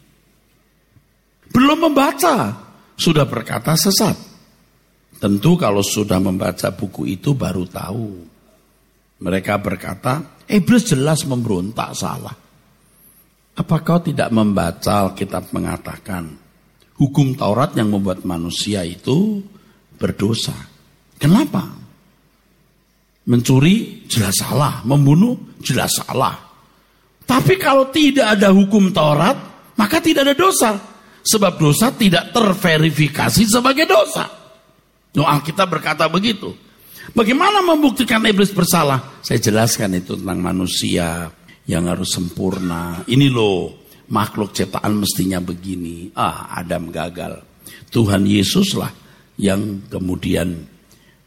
Belum 1.51 1.89
membaca, 1.89 2.67
sudah 2.97 3.25
berkata 3.29 3.77
sesat. 3.77 4.17
Tentu 5.17 5.57
kalau 5.57 5.81
sudah 5.81 6.21
membaca 6.21 6.69
buku 6.73 7.09
itu 7.09 7.33
baru 7.33 7.65
tahu. 7.65 8.09
Mereka 9.17 9.57
berkata, 9.57 10.45
iblis 10.45 10.93
jelas 10.93 11.25
memberontak 11.25 11.97
salah. 11.97 12.35
Apa 13.57 13.81
kau 13.81 13.97
tidak 13.97 14.29
membaca 14.29 15.09
Alkitab 15.09 15.49
mengatakan, 15.49 16.29
hukum 17.01 17.33
Taurat 17.33 17.73
yang 17.73 17.89
membuat 17.89 18.21
manusia 18.21 18.85
itu 18.85 19.41
berdosa. 19.97 20.53
Kenapa? 21.17 21.65
Mencuri 23.25 24.05
jelas 24.05 24.37
salah, 24.37 24.85
membunuh 24.85 25.57
jelas 25.65 25.97
salah. 25.97 26.37
Tapi 27.25 27.57
kalau 27.57 27.89
tidak 27.89 28.37
ada 28.37 28.53
hukum 28.53 28.93
Taurat, 28.93 29.35
maka 29.73 29.97
tidak 29.97 30.29
ada 30.29 30.35
dosa. 30.37 30.77
Sebab 31.27 31.59
dosa 31.59 31.91
tidak 31.91 32.31
terverifikasi 32.31 33.43
sebagai 33.43 33.83
dosa. 33.83 34.31
No, 35.11 35.27
Alkitab 35.27 35.67
berkata 35.67 36.07
begitu. 36.07 36.55
Bagaimana 37.11 37.59
membuktikan 37.59 38.23
iblis 38.23 38.55
bersalah? 38.55 39.19
Saya 39.19 39.39
jelaskan 39.43 39.99
itu 39.99 40.15
tentang 40.15 40.39
manusia 40.39 41.27
yang 41.67 41.91
harus 41.91 42.15
sempurna. 42.15 43.03
Ini 43.03 43.27
loh, 43.27 43.87
makhluk 44.07 44.55
ciptaan 44.55 45.03
mestinya 45.03 45.43
begini. 45.43 46.15
Ah, 46.15 46.51
Adam 46.55 46.87
gagal. 46.91 47.43
Tuhan 47.91 48.23
Yesus 48.23 48.75
lah 48.79 48.91
yang 49.39 49.87
kemudian 49.91 50.63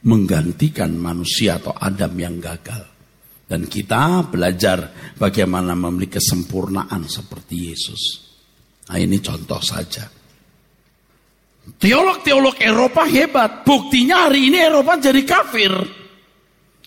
menggantikan 0.04 0.96
manusia 0.96 1.60
atau 1.60 1.76
Adam 1.76 2.12
yang 2.16 2.40
gagal. 2.40 2.88
Dan 3.50 3.66
kita 3.66 4.30
belajar 4.30 5.12
bagaimana 5.18 5.74
memiliki 5.74 6.22
kesempurnaan 6.22 7.04
seperti 7.10 7.74
Yesus. 7.74 8.29
Nah 8.90 8.98
ini 8.98 9.22
contoh 9.22 9.62
saja. 9.62 10.02
Teolog-teolog 11.78 12.58
Eropa 12.58 13.06
hebat. 13.06 13.62
Buktinya 13.62 14.26
hari 14.26 14.50
ini 14.50 14.58
Eropa 14.58 14.98
jadi 14.98 15.22
kafir. 15.22 15.70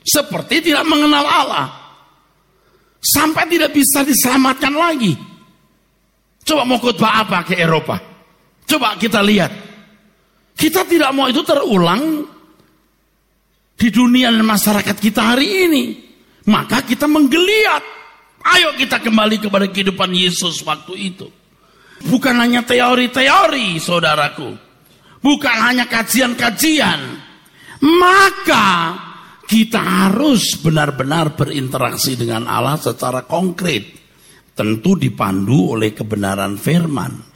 Seperti 0.03 0.67
tidak 0.67 0.83
mengenal 0.83 1.23
Allah. 1.23 1.67
Sampai 2.99 3.47
tidak 3.47 3.71
bisa 3.71 4.03
diselamatkan 4.03 4.75
lagi. 4.75 5.15
Coba 6.43 6.67
mau 6.67 6.75
khotbah 6.83 7.23
apa 7.23 7.47
ke 7.47 7.55
Eropa? 7.55 7.95
Coba 8.67 8.99
kita 8.99 9.23
lihat. 9.23 9.51
Kita 10.59 10.83
tidak 10.83 11.15
mau 11.15 11.31
itu 11.31 11.39
terulang 11.39 12.27
di 13.79 13.87
dunia 13.87 14.27
dan 14.27 14.43
masyarakat 14.43 14.95
kita 14.99 15.21
hari 15.23 15.47
ini. 15.71 15.83
Maka 16.51 16.83
kita 16.83 17.07
menggeliat. 17.07 17.83
Ayo 18.43 18.75
kita 18.75 18.99
kembali 18.99 19.39
kepada 19.39 19.71
kehidupan 19.71 20.11
Yesus 20.11 20.59
waktu 20.67 21.15
itu. 21.15 21.42
Bukan 22.03 22.35
hanya 22.35 22.61
teori-teori, 22.67 23.79
saudaraku. 23.79 24.49
Bukan 25.23 25.57
hanya 25.63 25.87
kajian-kajian. 25.87 26.99
Maka 27.83 28.67
kita 29.47 29.79
harus 29.79 30.59
benar-benar 30.59 31.35
berinteraksi 31.35 32.19
dengan 32.19 32.47
Allah 32.47 32.75
secara 32.75 33.23
konkret. 33.23 34.03
Tentu 34.53 34.99
dipandu 34.99 35.79
oleh 35.79 35.95
kebenaran 35.95 36.59
firman. 36.59 37.33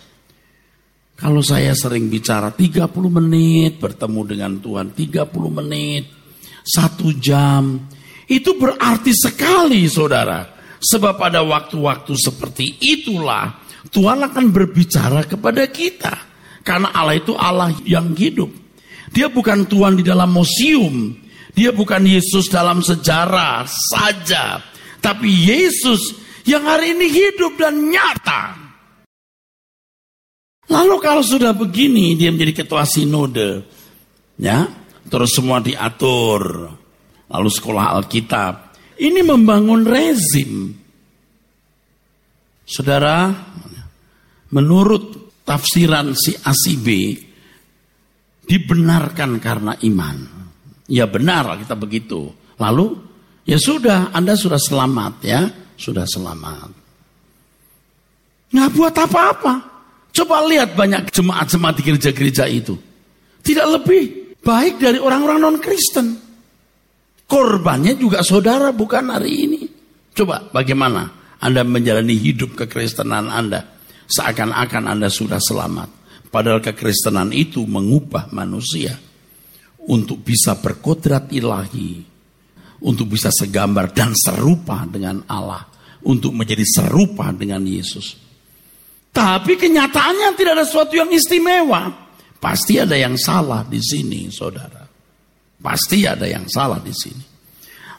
Kalau 1.18 1.42
saya 1.42 1.74
sering 1.74 2.14
bicara 2.14 2.54
30 2.54 2.94
menit 3.10 3.82
bertemu 3.82 4.22
dengan 4.22 4.54
Tuhan, 4.62 4.94
30 4.94 5.50
menit, 5.50 6.04
satu 6.62 7.10
jam, 7.18 7.90
itu 8.30 8.54
berarti 8.54 9.16
sekali 9.18 9.88
saudara. 9.90 10.46
Sebab 10.78 11.18
pada 11.18 11.42
waktu-waktu 11.42 12.14
seperti 12.14 12.78
itulah 12.78 13.50
Tuhan 13.92 14.20
akan 14.24 14.46
berbicara 14.52 15.24
kepada 15.28 15.68
kita. 15.68 16.14
Karena 16.64 16.92
Allah 16.92 17.16
itu 17.16 17.32
Allah 17.36 17.72
yang 17.88 18.12
hidup. 18.12 18.52
Dia 19.12 19.32
bukan 19.32 19.64
Tuhan 19.64 20.00
di 20.00 20.04
dalam 20.04 20.36
museum. 20.36 21.16
Dia 21.56 21.72
bukan 21.72 22.04
Yesus 22.04 22.52
dalam 22.52 22.84
sejarah 22.84 23.64
saja. 23.66 24.60
Tapi 25.00 25.30
Yesus 25.32 26.14
yang 26.44 26.68
hari 26.68 26.94
ini 26.94 27.08
hidup 27.08 27.56
dan 27.56 27.88
nyata. 27.88 28.68
Lalu 30.68 30.96
kalau 31.00 31.24
sudah 31.24 31.56
begini 31.56 32.20
dia 32.20 32.28
menjadi 32.28 32.64
ketua 32.64 32.84
sinode. 32.84 33.64
Ya, 34.38 34.68
terus 35.08 35.34
semua 35.34 35.64
diatur. 35.64 36.76
Lalu 37.32 37.50
sekolah 37.50 37.96
Alkitab. 38.00 38.76
Ini 39.00 39.24
membangun 39.24 39.88
rezim. 39.88 40.76
Saudara, 42.68 43.32
menurut 44.52 45.34
tafsiran 45.48 46.12
si 46.16 46.36
A 46.36 46.52
si 46.52 46.76
B 46.76 46.88
dibenarkan 48.48 49.40
karena 49.44 49.76
iman. 49.84 50.18
Ya 50.88 51.08
benar 51.08 51.60
kita 51.60 51.76
begitu. 51.76 52.32
Lalu 52.60 52.96
ya 53.44 53.60
sudah 53.60 54.16
Anda 54.16 54.40
sudah 54.40 54.60
selamat 54.60 55.14
ya, 55.24 55.42
sudah 55.76 56.08
selamat. 56.08 56.72
Nggak 58.56 58.70
buat 58.76 58.96
apa-apa. 58.96 59.54
Coba 60.16 60.42
lihat 60.48 60.74
banyak 60.74 61.12
jemaat-jemaat 61.12 61.76
di 61.78 61.84
gereja-gereja 61.84 62.48
itu. 62.48 62.74
Tidak 63.44 63.68
lebih 63.68 64.34
baik 64.42 64.82
dari 64.82 64.98
orang-orang 64.98 65.44
non-Kristen. 65.44 66.08
Korbannya 67.28 68.00
juga 68.00 68.24
saudara 68.24 68.72
bukan 68.72 69.12
hari 69.12 69.32
ini. 69.46 69.62
Coba 70.16 70.48
bagaimana 70.50 71.36
Anda 71.44 71.62
menjalani 71.68 72.16
hidup 72.16 72.56
kekristenan 72.56 73.28
Anda 73.30 73.77
seakan-akan 74.08 74.88
Anda 74.88 75.12
sudah 75.12 75.38
selamat. 75.38 75.90
Padahal 76.28 76.60
kekristenan 76.60 77.32
itu 77.32 77.64
mengubah 77.64 78.32
manusia 78.36 78.96
untuk 79.88 80.24
bisa 80.24 80.60
berkodrat 80.60 81.32
ilahi, 81.32 82.04
untuk 82.84 83.16
bisa 83.16 83.32
segambar 83.32 83.96
dan 83.96 84.12
serupa 84.12 84.84
dengan 84.84 85.24
Allah, 85.32 85.64
untuk 86.04 86.36
menjadi 86.36 86.64
serupa 86.68 87.32
dengan 87.32 87.64
Yesus. 87.64 88.20
Tapi 89.12 89.56
kenyataannya 89.56 90.36
tidak 90.36 90.54
ada 90.62 90.66
sesuatu 90.68 90.94
yang 90.94 91.10
istimewa. 91.10 92.06
Pasti 92.38 92.78
ada 92.78 92.94
yang 92.94 93.18
salah 93.18 93.66
di 93.66 93.82
sini, 93.82 94.30
saudara. 94.30 94.86
Pasti 95.58 96.06
ada 96.06 96.30
yang 96.30 96.46
salah 96.46 96.78
di 96.78 96.94
sini. 96.94 97.24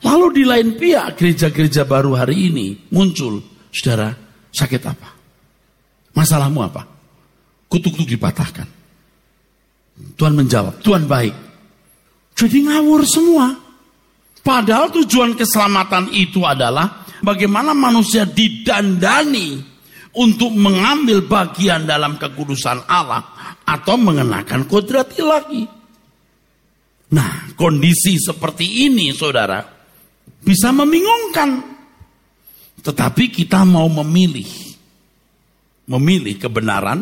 Lalu 0.07 0.27
di 0.31 0.45
lain 0.47 0.79
pihak 0.79 1.19
gereja-gereja 1.19 1.83
baru 1.91 2.15
hari 2.15 2.55
ini 2.55 2.87
muncul, 2.95 3.43
saudara, 3.75 4.15
sakit 4.55 4.83
apa? 4.87 5.18
Masalahmu 6.19 6.67
apa? 6.67 6.83
Kutuk-kutuk 7.71 8.11
dipatahkan. 8.19 8.67
Tuhan 10.19 10.35
menjawab, 10.35 10.83
Tuhan 10.83 11.07
baik. 11.07 11.35
Jadi 12.35 12.67
ngawur 12.67 13.07
semua. 13.07 13.55
Padahal 14.43 14.91
tujuan 14.91 15.39
keselamatan 15.39 16.11
itu 16.11 16.43
adalah 16.43 17.07
bagaimana 17.23 17.71
manusia 17.71 18.27
didandani 18.27 19.63
untuk 20.19 20.51
mengambil 20.59 21.23
bagian 21.23 21.87
dalam 21.87 22.19
kekudusan 22.19 22.83
Allah 22.91 23.23
atau 23.63 23.95
mengenakan 23.95 24.67
kodrat 24.67 25.15
ilahi. 25.15 25.63
Nah, 27.15 27.55
kondisi 27.55 28.19
seperti 28.19 28.91
ini, 28.91 29.15
saudara, 29.15 29.63
bisa 30.43 30.75
membingungkan. 30.75 31.79
Tetapi 32.83 33.31
kita 33.31 33.67
mau 33.67 33.91
memilih 33.91 34.68
memilih 35.89 36.37
kebenaran 36.37 37.01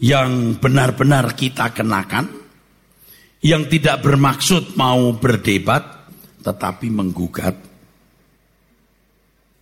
yang 0.00 0.56
benar-benar 0.56 1.36
kita 1.36 1.70
kenakan, 1.76 2.26
yang 3.44 3.68
tidak 3.68 4.00
bermaksud 4.02 4.74
mau 4.74 5.12
berdebat, 5.14 6.08
tetapi 6.42 6.88
menggugat. 6.88 7.54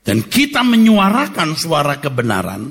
Dan 0.06 0.22
kita 0.22 0.62
menyuarakan 0.62 1.58
suara 1.58 1.98
kebenaran 1.98 2.70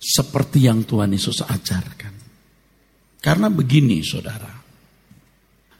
seperti 0.00 0.64
yang 0.64 0.80
Tuhan 0.88 1.12
Yesus 1.12 1.44
ajarkan. 1.44 2.14
Karena 3.20 3.52
begini 3.52 4.00
saudara. 4.00 4.52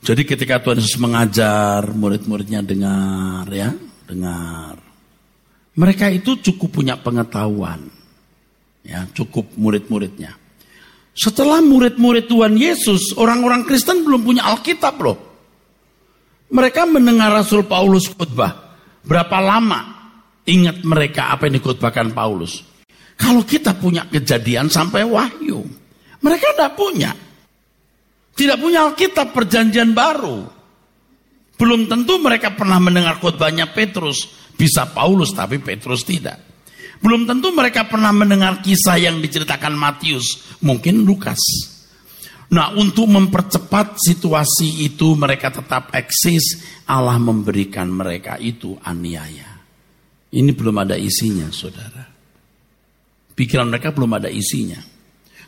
Jadi 0.04 0.22
ketika 0.28 0.60
Tuhan 0.60 0.84
Yesus 0.84 1.00
mengajar, 1.00 1.80
murid-muridnya 1.96 2.60
dengar 2.60 3.48
ya, 3.48 3.72
dengar. 4.04 4.76
Mereka 5.80 6.12
itu 6.12 6.36
cukup 6.44 6.76
punya 6.76 7.00
pengetahuan 7.00 8.03
ya 8.84 9.08
cukup 9.10 9.56
murid-muridnya. 9.56 10.36
Setelah 11.14 11.62
murid-murid 11.64 12.28
Tuhan 12.28 12.54
Yesus, 12.58 13.14
orang-orang 13.16 13.64
Kristen 13.64 14.04
belum 14.04 14.22
punya 14.22 14.42
Alkitab 14.50 14.94
loh. 15.00 15.18
Mereka 16.52 16.86
mendengar 16.86 17.32
Rasul 17.32 17.64
Paulus 17.64 18.10
khotbah. 18.12 18.76
Berapa 19.04 19.38
lama 19.42 20.10
ingat 20.46 20.82
mereka 20.84 21.32
apa 21.32 21.48
yang 21.48 21.58
dikhotbahkan 21.58 22.12
Paulus? 22.12 22.62
Kalau 23.14 23.46
kita 23.46 23.78
punya 23.78 24.04
kejadian 24.10 24.66
sampai 24.68 25.06
wahyu. 25.06 25.62
Mereka 26.18 26.46
tidak 26.54 26.74
punya. 26.74 27.10
Tidak 28.34 28.58
punya 28.58 28.90
Alkitab 28.90 29.30
perjanjian 29.30 29.94
baru. 29.94 30.42
Belum 31.54 31.86
tentu 31.86 32.18
mereka 32.18 32.50
pernah 32.58 32.82
mendengar 32.82 33.22
khotbahnya 33.22 33.70
Petrus. 33.70 34.26
Bisa 34.58 34.90
Paulus 34.90 35.30
tapi 35.30 35.62
Petrus 35.62 36.02
tidak. 36.02 36.53
Belum 37.02 37.26
tentu 37.26 37.50
mereka 37.50 37.86
pernah 37.86 38.14
mendengar 38.14 38.62
kisah 38.62 38.98
yang 38.98 39.18
diceritakan 39.18 39.74
Matius, 39.74 40.58
mungkin 40.62 41.02
Lukas. 41.02 41.40
Nah, 42.54 42.70
untuk 42.76 43.10
mempercepat 43.10 43.98
situasi 43.98 44.86
itu 44.86 45.16
mereka 45.18 45.50
tetap 45.50 45.90
eksis, 45.90 46.60
Allah 46.86 47.18
memberikan 47.18 47.90
mereka 47.90 48.38
itu 48.38 48.78
aniaya. 48.84 49.58
Ini 50.34 50.50
belum 50.54 50.76
ada 50.82 50.94
isinya, 50.98 51.50
Saudara. 51.50 52.04
Pikiran 53.34 53.70
mereka 53.70 53.90
belum 53.90 54.18
ada 54.18 54.30
isinya. 54.30 54.78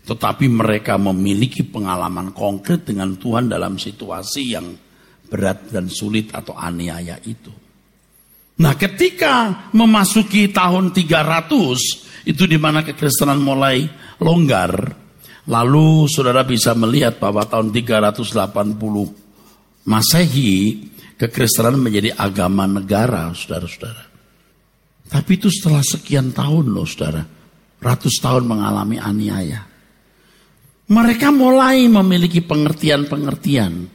Tetapi 0.06 0.46
mereka 0.46 0.94
memiliki 0.98 1.66
pengalaman 1.66 2.30
konkret 2.30 2.86
dengan 2.86 3.18
Tuhan 3.18 3.50
dalam 3.50 3.78
situasi 3.78 4.42
yang 4.54 4.66
berat 5.26 5.70
dan 5.70 5.90
sulit 5.90 6.30
atau 6.30 6.54
aniaya 6.54 7.18
itu. 7.26 7.65
Nah 8.56 8.72
ketika 8.80 9.68
memasuki 9.76 10.48
tahun 10.48 10.96
300 10.96 12.24
itu 12.26 12.42
di 12.48 12.56
mana 12.56 12.80
kekristenan 12.80 13.38
mulai 13.38 13.84
longgar. 14.20 15.04
Lalu 15.46 16.10
saudara 16.10 16.42
bisa 16.42 16.74
melihat 16.74 17.22
bahwa 17.22 17.46
tahun 17.46 17.70
380 17.70 19.86
Masehi 19.86 20.82
kekristenan 21.14 21.78
menjadi 21.78 22.10
agama 22.18 22.66
negara 22.66 23.30
saudara-saudara. 23.30 24.02
Tapi 25.06 25.30
itu 25.38 25.46
setelah 25.46 25.86
sekian 25.86 26.34
tahun 26.34 26.66
loh 26.66 26.82
saudara. 26.82 27.22
Ratus 27.78 28.18
tahun 28.18 28.50
mengalami 28.50 28.98
aniaya. 28.98 29.62
Mereka 30.90 31.30
mulai 31.30 31.86
memiliki 31.86 32.42
pengertian-pengertian. 32.42 33.86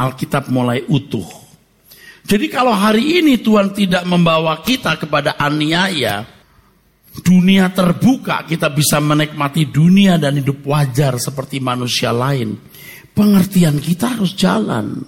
Alkitab 0.00 0.48
mulai 0.48 0.88
utuh 0.88 1.43
jadi 2.24 2.46
kalau 2.48 2.72
hari 2.72 3.20
ini 3.20 3.36
Tuhan 3.36 3.76
tidak 3.76 4.08
membawa 4.08 4.64
kita 4.64 4.96
kepada 4.96 5.36
aniaya, 5.36 6.24
dunia 7.20 7.68
terbuka, 7.68 8.48
kita 8.48 8.72
bisa 8.72 8.96
menikmati 8.96 9.68
dunia 9.68 10.16
dan 10.16 10.40
hidup 10.40 10.64
wajar 10.64 11.20
seperti 11.20 11.60
manusia 11.60 12.16
lain. 12.16 12.56
Pengertian 13.12 13.76
kita 13.76 14.16
harus 14.16 14.32
jalan. 14.34 15.04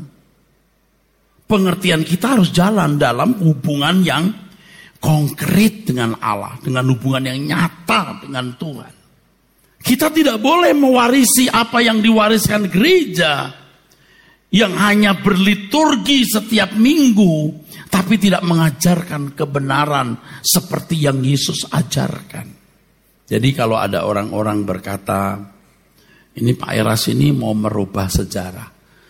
Pengertian 1.49 2.05
kita 2.05 2.37
harus 2.37 2.53
jalan 2.53 3.01
dalam 3.01 3.33
hubungan 3.41 4.05
yang 4.05 4.25
konkret 5.01 5.89
dengan 5.89 6.21
Allah, 6.21 6.61
dengan 6.61 6.85
hubungan 6.93 7.33
yang 7.33 7.39
nyata 7.49 8.21
dengan 8.29 8.53
Tuhan. 8.61 8.95
Kita 9.81 10.11
tidak 10.11 10.37
boleh 10.43 10.75
mewarisi 10.75 11.47
apa 11.49 11.79
yang 11.79 12.03
diwariskan 12.03 12.67
gereja, 12.67 13.55
yang 14.55 14.79
hanya 14.79 15.19
berliturgi 15.19 16.23
setiap 16.23 16.79
minggu, 16.79 17.67
tapi 17.91 18.15
tidak 18.21 18.47
mengajarkan 18.47 19.35
kebenaran 19.35 20.15
seperti 20.43 21.03
yang 21.03 21.19
Yesus 21.25 21.67
ajarkan. 21.67 22.47
Jadi 23.27 23.49
kalau 23.51 23.75
ada 23.75 24.07
orang-orang 24.07 24.63
berkata, 24.63 25.35
ini 26.39 26.55
Pak 26.55 26.73
Eras 26.77 27.11
ini 27.11 27.35
mau 27.35 27.57
merubah 27.59 28.07
sejarah. 28.07 28.69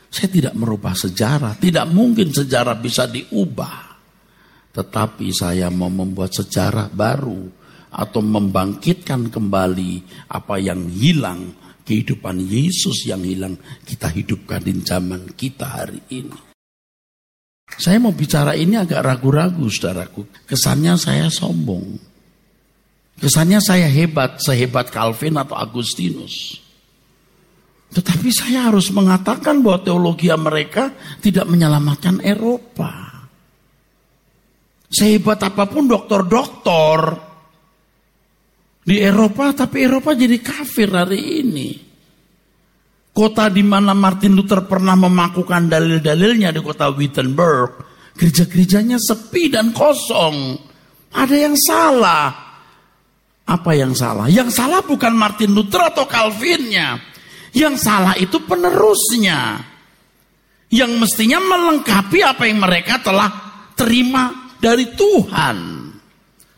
Saya 0.09 0.29
tidak 0.33 0.55
merubah 0.57 0.97
sejarah, 0.97 1.61
tidak 1.61 1.85
mungkin 1.93 2.33
sejarah 2.33 2.81
bisa 2.81 3.05
diubah. 3.05 3.85
Tetapi 4.73 5.29
saya 5.37 5.69
mau 5.69 5.93
membuat 5.93 6.33
sejarah 6.33 6.89
baru 6.89 7.45
atau 7.93 8.21
membangkitkan 8.25 9.29
kembali 9.29 9.93
apa 10.33 10.57
yang 10.61 10.89
hilang 10.89 11.66
kehidupan 11.87 12.43
Yesus 12.43 13.07
yang 13.07 13.23
hilang 13.23 13.55
kita 13.87 14.11
hidupkan 14.11 14.61
di 14.67 14.75
zaman 14.83 15.33
kita 15.39 15.67
hari 15.71 16.03
ini. 16.11 16.35
Saya 17.67 18.03
mau 18.03 18.15
bicara 18.15 18.59
ini 18.59 18.75
agak 18.75 19.03
ragu-ragu 19.03 19.67
saudaraku. 19.71 20.27
Kesannya 20.47 20.99
saya 20.99 21.31
sombong. 21.31 21.99
Kesannya 23.17 23.59
saya 23.63 23.89
hebat, 23.89 24.39
sehebat 24.43 24.93
Calvin 24.93 25.41
atau 25.41 25.57
Agustinus. 25.57 26.61
Tetapi 27.91 28.29
saya 28.29 28.69
harus 28.69 28.93
mengatakan 28.93 29.63
bahwa 29.65 29.81
teologi 29.83 30.29
mereka 30.35 30.93
tidak 31.23 31.47
menyelamatkan 31.49 32.21
Eropa. 32.21 33.07
Sehebat 34.87 35.43
apa 35.43 35.67
pun 35.67 35.91
dokter-dokter, 35.91 36.99
di 38.87 39.03
Eropa, 39.03 39.51
tapi 39.51 39.83
Eropa 39.83 40.15
jadi 40.15 40.39
kafir 40.39 40.95
hari 40.95 41.43
ini. 41.43 41.69
Kota 43.11 43.51
di 43.51 43.67
mana 43.67 43.91
Martin 43.99 44.39
Luther 44.39 44.63
pernah 44.71 44.95
memakukan 44.95 45.67
dalil-dalilnya 45.67 46.55
di 46.55 46.61
kota 46.63 46.95
Wittenberg, 46.95 47.83
gereja-gerejanya 48.15 49.03
sepi 49.03 49.51
dan 49.51 49.75
kosong. 49.75 50.55
Ada 51.11 51.35
yang 51.35 51.57
salah. 51.59 52.31
Apa 53.47 53.73
yang 53.75 53.91
salah? 53.97 54.31
Yang 54.31 54.55
salah 54.55 54.85
bukan 54.87 55.17
Martin 55.19 55.51
Luther 55.51 55.91
atau 55.91 56.07
Calvinnya. 56.07 57.03
Yang 57.57 57.75
salah 57.83 58.15
itu 58.21 58.39
penerusnya. 58.45 59.65
Yang 60.71 60.93
mestinya 60.95 61.43
melengkapi 61.43 62.21
apa 62.23 62.45
yang 62.47 62.63
mereka 62.63 63.01
telah 63.03 63.33
terima 63.75 64.53
dari 64.61 64.93
Tuhan. 64.93 65.57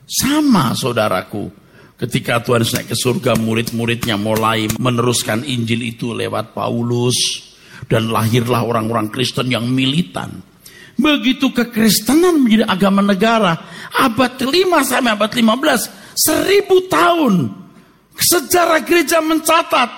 Sama 0.05 0.75
saudaraku. 0.75 1.68
Ketika 1.99 2.39
Tuhan 2.47 2.63
naik 2.63 2.95
ke 2.95 2.97
surga, 2.97 3.35
murid-muridnya 3.35 4.15
mulai 4.15 4.71
meneruskan 4.79 5.43
Injil 5.43 5.83
itu 5.83 6.15
lewat 6.15 6.55
Paulus. 6.55 7.43
Dan 7.91 8.15
lahirlah 8.15 8.63
orang-orang 8.63 9.11
Kristen 9.11 9.51
yang 9.51 9.67
militan. 9.67 10.39
Begitu 10.99 11.51
kekristenan 11.51 12.43
menjadi 12.43 12.67
agama 12.71 13.03
negara, 13.03 13.55
abad 13.95 14.35
kelima 14.35 14.83
sampai 14.83 15.15
abad 15.15 15.31
15, 15.31 16.15
seribu 16.15 16.87
tahun. 16.91 17.35
Sejarah 18.19 18.83
gereja 18.83 19.23
mencatat, 19.23 19.91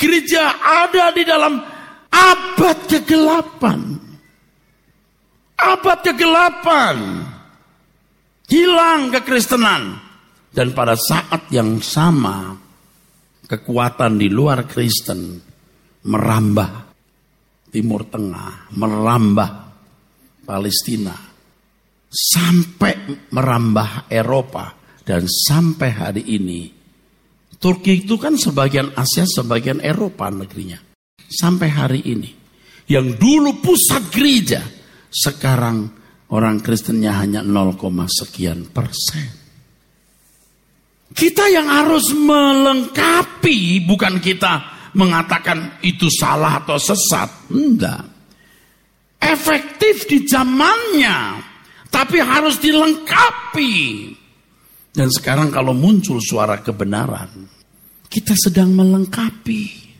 gereja 0.00 0.56
ada 0.56 1.12
di 1.12 1.24
dalam 1.24 1.60
abad 2.08 2.78
kegelapan. 2.88 3.80
Abad 5.56 5.98
kegelapan. 6.00 6.96
Hilang 8.48 9.12
kekristenan 9.12 10.07
dan 10.48 10.72
pada 10.72 10.96
saat 10.96 11.52
yang 11.52 11.78
sama 11.84 12.56
kekuatan 13.48 14.20
di 14.20 14.28
luar 14.28 14.68
Kristen 14.68 15.40
merambah 16.04 16.70
Timur 17.68 18.08
Tengah, 18.08 18.72
merambah 18.76 19.50
Palestina, 20.48 21.12
sampai 22.08 23.28
merambah 23.32 24.08
Eropa 24.08 24.72
dan 25.04 25.28
sampai 25.28 25.90
hari 25.92 26.24
ini. 26.24 26.72
Turki 27.58 28.06
itu 28.06 28.16
kan 28.16 28.38
sebagian 28.38 28.94
Asia, 28.96 29.26
sebagian 29.28 29.82
Eropa 29.84 30.30
negerinya. 30.30 30.78
Sampai 31.28 31.68
hari 31.68 32.00
ini. 32.06 32.30
Yang 32.88 33.20
dulu 33.20 33.60
pusat 33.60 34.08
gereja, 34.08 34.64
sekarang 35.12 35.92
orang 36.32 36.64
Kristennya 36.64 37.12
hanya 37.20 37.44
0, 37.44 37.76
sekian 38.08 38.64
persen. 38.72 39.37
Kita 41.18 41.50
yang 41.50 41.66
harus 41.66 42.14
melengkapi, 42.14 43.82
bukan 43.82 44.22
kita 44.22 44.78
mengatakan 44.94 45.82
itu 45.82 46.06
salah 46.06 46.62
atau 46.62 46.78
sesat. 46.78 47.50
Enggak. 47.50 48.06
Efektif 49.18 50.06
di 50.06 50.22
zamannya, 50.22 51.42
tapi 51.90 52.22
harus 52.22 52.62
dilengkapi. 52.62 53.74
Dan 54.94 55.10
sekarang 55.10 55.50
kalau 55.50 55.74
muncul 55.74 56.22
suara 56.22 56.62
kebenaran, 56.62 57.50
kita 58.06 58.38
sedang 58.38 58.70
melengkapi. 58.78 59.90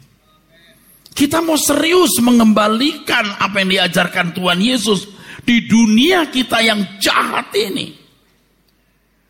Kita 1.19 1.43
mau 1.43 1.59
serius 1.59 2.23
mengembalikan 2.23 3.43
apa 3.43 3.59
yang 3.59 3.75
diajarkan 3.75 4.39
Tuhan 4.39 4.63
Yesus 4.63 5.11
di 5.43 5.67
dunia 5.67 6.31
kita 6.31 6.63
yang 6.63 7.03
jahat 7.03 7.51
ini. 7.59 7.98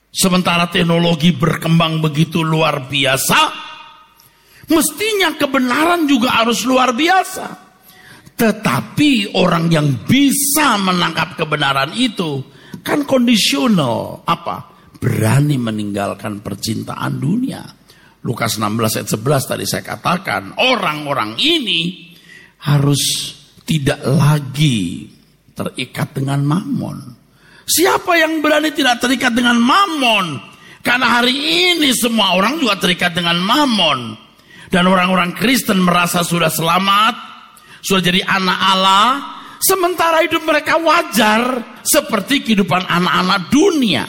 Sementara 0.09 0.73
teknologi 0.73 1.37
berkembang 1.37 2.01
begitu 2.01 2.41
luar 2.41 2.89
biasa, 2.89 3.41
mestinya 4.73 5.37
kebenaran 5.37 6.09
juga 6.09 6.43
harus 6.43 6.65
luar 6.65 6.97
biasa. 6.97 7.69
Tetapi 8.39 9.35
orang 9.35 9.67
yang 9.69 10.07
bisa 10.07 10.79
menangkap 10.79 11.35
kebenaran 11.35 11.91
itu 11.99 12.41
kan 12.87 13.03
kondisional. 13.03 14.23
Apa? 14.23 14.79
Berani 14.99 15.59
meninggalkan 15.59 16.41
percintaan 16.41 17.19
dunia. 17.19 17.63
Lukas 18.23 18.59
16 18.59 18.99
ayat 18.99 19.09
11 19.11 19.51
tadi 19.51 19.65
saya 19.67 19.85
katakan, 19.87 20.55
orang-orang 20.59 21.39
ini 21.39 22.11
harus 22.67 23.35
tidak 23.63 24.03
lagi 24.03 25.07
terikat 25.55 26.15
dengan 26.15 26.43
mamon. 26.47 27.18
Siapa 27.69 28.17
yang 28.17 28.41
berani 28.41 28.73
tidak 28.73 29.05
terikat 29.05 29.37
dengan 29.37 29.61
mamon? 29.61 30.41
Karena 30.81 31.21
hari 31.21 31.37
ini 31.77 31.93
semua 31.93 32.33
orang 32.33 32.57
juga 32.57 32.81
terikat 32.81 33.13
dengan 33.13 33.37
mamon. 33.45 34.17
Dan 34.73 34.89
orang-orang 34.89 35.37
Kristen 35.37 35.85
merasa 35.85 36.25
sudah 36.25 36.49
selamat, 36.49 37.15
sudah 37.85 38.03
jadi 38.05 38.25
anak 38.25 38.59
Allah, 38.73 39.07
sementara 39.61 40.25
hidup 40.25 40.45
mereka 40.45 40.81
wajar 40.81 41.61
seperti 41.85 42.45
kehidupan 42.45 42.89
anak-anak 42.89 43.53
dunia. 43.53 44.05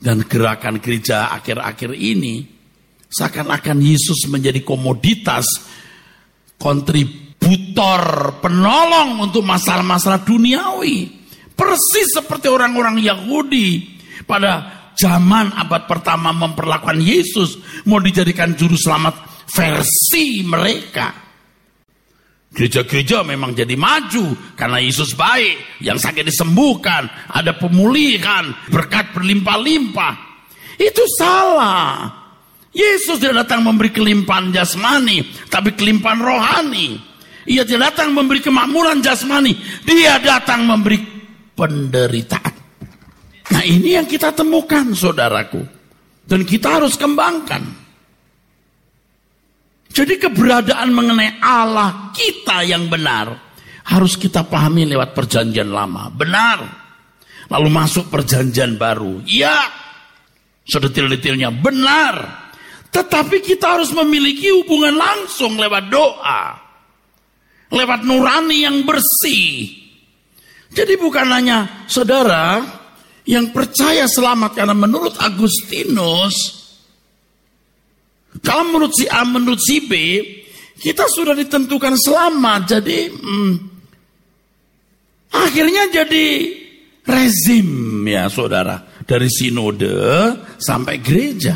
Dan 0.00 0.24
gerakan 0.24 0.80
gereja 0.80 1.30
akhir-akhir 1.32 1.94
ini 1.96 2.52
Seakan-akan 3.12 3.76
Yesus 3.84 4.24
menjadi 4.24 4.64
komoditas 4.64 5.44
kontributor 6.56 8.00
penolong 8.40 9.28
untuk 9.28 9.44
masalah-masalah 9.44 10.24
duniawi. 10.24 11.21
Persis 11.52 12.08
seperti 12.16 12.48
orang-orang 12.48 13.00
Yahudi 13.00 14.00
pada 14.24 14.82
zaman 14.96 15.52
abad 15.56 15.88
pertama 15.88 16.30
memperlakukan 16.32 17.00
Yesus 17.00 17.60
mau 17.88 18.00
dijadikan 18.00 18.56
juru 18.56 18.76
selamat 18.76 19.46
versi 19.52 20.44
mereka. 20.44 21.22
Gereja-gereja 22.52 23.24
memang 23.24 23.56
jadi 23.56 23.72
maju 23.80 24.36
karena 24.52 24.76
Yesus 24.76 25.16
baik, 25.16 25.80
yang 25.80 25.96
sakit 25.96 26.20
disembuhkan, 26.20 27.08
ada 27.32 27.56
pemulihan, 27.56 28.52
berkat 28.68 29.16
berlimpah-limpah. 29.16 30.14
Itu 30.76 31.00
salah. 31.16 32.12
Yesus 32.72 33.20
tidak 33.20 33.48
datang 33.48 33.64
memberi 33.64 33.88
kelimpahan 33.92 34.52
jasmani, 34.52 35.24
tapi 35.48 35.72
kelimpahan 35.72 36.20
rohani. 36.20 37.00
Ia 37.48 37.64
tidak 37.64 37.96
datang 37.96 38.12
memberi 38.12 38.44
kemakmuran 38.44 39.00
jasmani, 39.00 39.56
dia 39.88 40.20
datang 40.20 40.68
memberi 40.68 41.11
penderitaan. 41.62 42.54
Nah 43.54 43.62
ini 43.62 43.94
yang 43.94 44.10
kita 44.10 44.34
temukan 44.34 44.90
saudaraku. 44.90 45.62
Dan 46.22 46.42
kita 46.42 46.82
harus 46.82 46.98
kembangkan. 46.98 47.62
Jadi 49.92 50.14
keberadaan 50.18 50.90
mengenai 50.90 51.38
Allah 51.38 52.10
kita 52.16 52.64
yang 52.64 52.88
benar 52.88 53.52
harus 53.82 54.16
kita 54.16 54.46
pahami 54.46 54.88
lewat 54.88 55.12
perjanjian 55.12 55.68
lama. 55.70 56.08
Benar. 56.10 56.58
Lalu 57.52 57.68
masuk 57.68 58.08
perjanjian 58.08 58.80
baru. 58.80 59.20
Ya. 59.28 59.68
Sedetil-detilnya 60.62 61.52
benar. 61.52 62.14
Tetapi 62.88 63.42
kita 63.42 63.76
harus 63.78 63.90
memiliki 63.92 64.48
hubungan 64.50 64.94
langsung 64.96 65.58
lewat 65.58 65.84
doa. 65.90 66.42
Lewat 67.68 68.00
nurani 68.06 68.64
yang 68.64 68.86
bersih. 68.86 69.81
Jadi 70.72 70.96
bukan 70.96 71.28
hanya 71.28 71.84
saudara 71.84 72.64
yang 73.28 73.52
percaya 73.52 74.08
selamat 74.08 74.56
karena 74.56 74.74
menurut 74.74 75.14
Agustinus 75.20 76.62
kalau 78.40 78.64
menurut 78.72 78.92
si 78.96 79.04
A, 79.06 79.28
menurut 79.28 79.60
si 79.60 79.84
B, 79.84 79.92
kita 80.80 81.04
sudah 81.12 81.36
ditentukan 81.36 81.94
selamat. 82.00 82.60
Jadi 82.64 82.98
hmm, 83.12 83.52
akhirnya 85.36 85.92
jadi 85.92 86.26
rezim 87.04 88.00
ya 88.08 88.32
saudara 88.32 88.80
dari 89.04 89.28
sinode 89.28 89.92
sampai 90.56 90.96
gereja. 91.04 91.54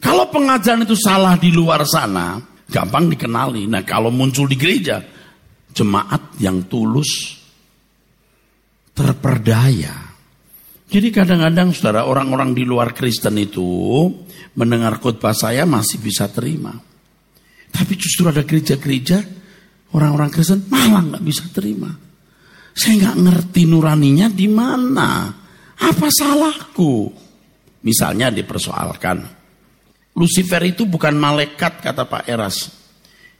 Kalau 0.00 0.28
pengajaran 0.28 0.84
itu 0.84 0.96
salah 0.96 1.36
di 1.36 1.52
luar 1.52 1.84
sana, 1.84 2.40
gampang 2.68 3.12
dikenali. 3.12 3.68
Nah 3.68 3.84
kalau 3.84 4.08
muncul 4.08 4.48
di 4.48 4.56
gereja, 4.56 5.00
jemaat 5.74 6.38
yang 6.38 6.70
tulus, 6.70 7.42
terperdaya. 8.94 10.14
Jadi 10.86 11.10
kadang-kadang 11.10 11.74
saudara 11.74 12.06
orang-orang 12.06 12.54
di 12.54 12.62
luar 12.62 12.94
Kristen 12.94 13.34
itu 13.42 14.06
mendengar 14.54 15.02
khotbah 15.02 15.34
saya 15.34 15.66
masih 15.66 15.98
bisa 15.98 16.30
terima. 16.30 16.70
Tapi 17.74 17.92
justru 17.98 18.30
ada 18.30 18.46
gereja-gereja 18.46 19.18
orang-orang 19.90 20.30
Kristen 20.30 20.70
malah 20.70 21.02
nggak 21.02 21.24
bisa 21.26 21.50
terima. 21.50 21.90
Saya 22.70 23.10
nggak 23.10 23.18
ngerti 23.26 23.66
nuraninya 23.66 24.30
di 24.30 24.46
mana. 24.46 25.34
Apa 25.74 26.06
salahku? 26.06 27.10
Misalnya 27.82 28.30
dipersoalkan. 28.30 29.42
Lucifer 30.14 30.62
itu 30.62 30.86
bukan 30.86 31.18
malaikat 31.18 31.82
kata 31.82 32.06
Pak 32.06 32.30
Eras. 32.30 32.83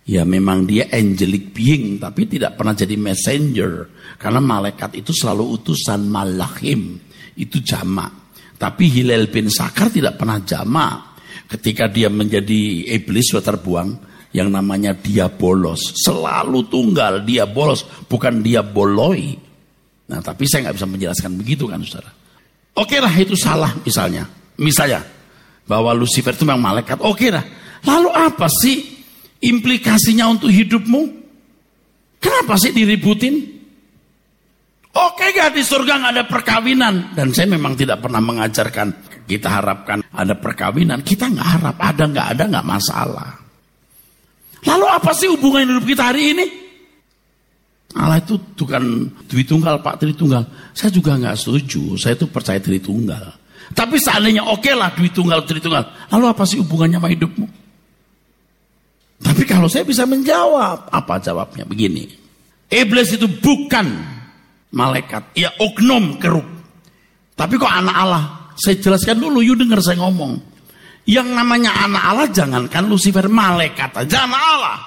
Ya 0.04 0.20
memang 0.20 0.68
dia 0.68 0.92
angelic 0.92 1.56
being 1.56 1.96
tapi 1.96 2.28
tidak 2.28 2.60
pernah 2.60 2.76
jadi 2.76 2.92
messenger. 2.92 3.88
Karena 4.20 4.40
malaikat 4.40 5.00
itu 5.00 5.16
selalu 5.16 5.56
utusan 5.60 6.04
malachim. 6.04 7.00
Itu 7.32 7.64
jamak. 7.64 8.36
Tapi 8.60 8.84
Hilal 8.92 9.32
bin 9.32 9.48
Sakar 9.48 9.88
tidak 9.88 10.20
pernah 10.20 10.44
jamak. 10.44 11.16
Ketika 11.48 11.88
dia 11.88 12.12
menjadi 12.12 12.92
iblis 12.92 13.32
sudah 13.32 13.56
terbuang. 13.56 14.12
Yang 14.34 14.48
namanya 14.50 14.92
dia 14.98 15.30
bolos. 15.30 15.94
Selalu 16.04 16.68
tunggal 16.68 17.24
dia 17.24 17.48
bolos. 17.48 17.86
Bukan 18.04 18.44
dia 18.44 18.60
boloi. 18.60 19.32
Nah 20.04 20.20
tapi 20.20 20.44
saya 20.44 20.68
nggak 20.68 20.76
bisa 20.76 20.88
menjelaskan 20.90 21.32
begitu 21.40 21.64
kan 21.64 21.80
saudara. 21.80 22.12
Oke 22.76 23.00
lah 23.00 23.14
itu 23.16 23.38
salah 23.38 23.72
misalnya. 23.80 24.28
Misalnya 24.60 25.00
bahwa 25.64 25.96
Lucifer 25.96 26.36
itu 26.36 26.44
memang 26.44 26.76
malaikat. 26.76 27.00
Oke 27.00 27.32
lah. 27.32 27.46
Lalu 27.86 28.10
apa 28.12 28.50
sih 28.50 28.93
implikasinya 29.44 30.24
untuk 30.32 30.48
hidupmu? 30.48 31.02
Kenapa 32.18 32.56
sih 32.56 32.72
diributin? 32.72 33.36
Oke 34.94 35.34
gak 35.34 35.52
di 35.52 35.60
surga 35.60 36.00
gak 36.00 36.12
ada 36.16 36.24
perkawinan? 36.24 37.12
Dan 37.12 37.34
saya 37.34 37.50
memang 37.52 37.76
tidak 37.76 38.00
pernah 38.00 38.22
mengajarkan 38.22 38.88
kita 39.28 39.48
harapkan 39.60 40.04
ada 40.12 40.36
perkawinan. 40.36 41.00
Kita 41.00 41.32
nggak 41.32 41.48
harap 41.58 41.76
ada 41.80 42.04
nggak 42.04 42.26
ada 42.36 42.44
nggak 42.48 42.66
masalah. 42.68 43.30
Lalu 44.64 44.86
apa 44.88 45.10
sih 45.12 45.28
hubungan 45.28 45.64
hidup 45.68 45.84
kita 45.84 46.12
hari 46.12 46.36
ini? 46.36 46.46
Allah 47.94 48.18
itu 48.18 48.36
bukan 48.36 49.06
Tritunggal 49.30 49.80
Pak 49.80 50.02
Tritunggal. 50.02 50.44
Saya 50.74 50.90
juga 50.90 51.14
nggak 51.14 51.36
setuju. 51.38 51.94
Saya 51.96 52.18
itu 52.18 52.26
percaya 52.28 52.58
Tritunggal. 52.60 53.44
Tapi 53.72 53.96
seandainya 53.96 54.44
oke 54.44 54.60
okay 54.60 54.74
lah 54.76 54.92
tunggal, 54.92 55.40
duit 55.48 55.62
tunggal. 55.64 55.88
Lalu 56.12 56.24
apa 56.28 56.44
sih 56.44 56.60
hubungannya 56.60 57.00
sama 57.00 57.08
hidupmu? 57.08 57.63
Tapi 59.20 59.42
kalau 59.46 59.70
saya 59.70 59.86
bisa 59.86 60.04
menjawab, 60.04 60.90
apa 60.90 61.14
jawabnya? 61.22 61.64
Begini. 61.64 62.06
Iblis 62.68 63.14
itu 63.14 63.30
bukan 63.30 63.86
malaikat. 64.74 65.36
Ya 65.38 65.54
oknum 65.60 66.18
keruk. 66.18 66.46
Tapi 67.34 67.54
kok 67.58 67.70
anak 67.70 67.96
Allah? 67.96 68.24
Saya 68.54 68.78
jelaskan 68.78 69.18
dulu, 69.18 69.42
you 69.42 69.58
dengar 69.58 69.82
saya 69.82 69.98
ngomong. 70.02 70.38
Yang 71.04 71.28
namanya 71.36 71.84
anak 71.84 72.02
Allah 72.02 72.28
jangankan 72.30 72.84
Lucifer 72.88 73.26
malaikat 73.28 73.92
aja 74.06 74.24
anak 74.24 74.42
Allah. 74.42 74.78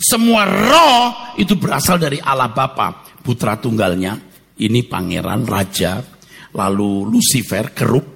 Semua 0.00 0.48
roh 0.48 1.36
itu 1.36 1.60
berasal 1.60 2.00
dari 2.00 2.16
Allah 2.18 2.48
Bapa, 2.50 3.04
putra 3.20 3.60
tunggalnya. 3.60 4.16
Ini 4.60 4.88
pangeran, 4.88 5.44
raja, 5.44 6.00
lalu 6.56 7.04
Lucifer 7.08 7.72
keruk, 7.76 8.06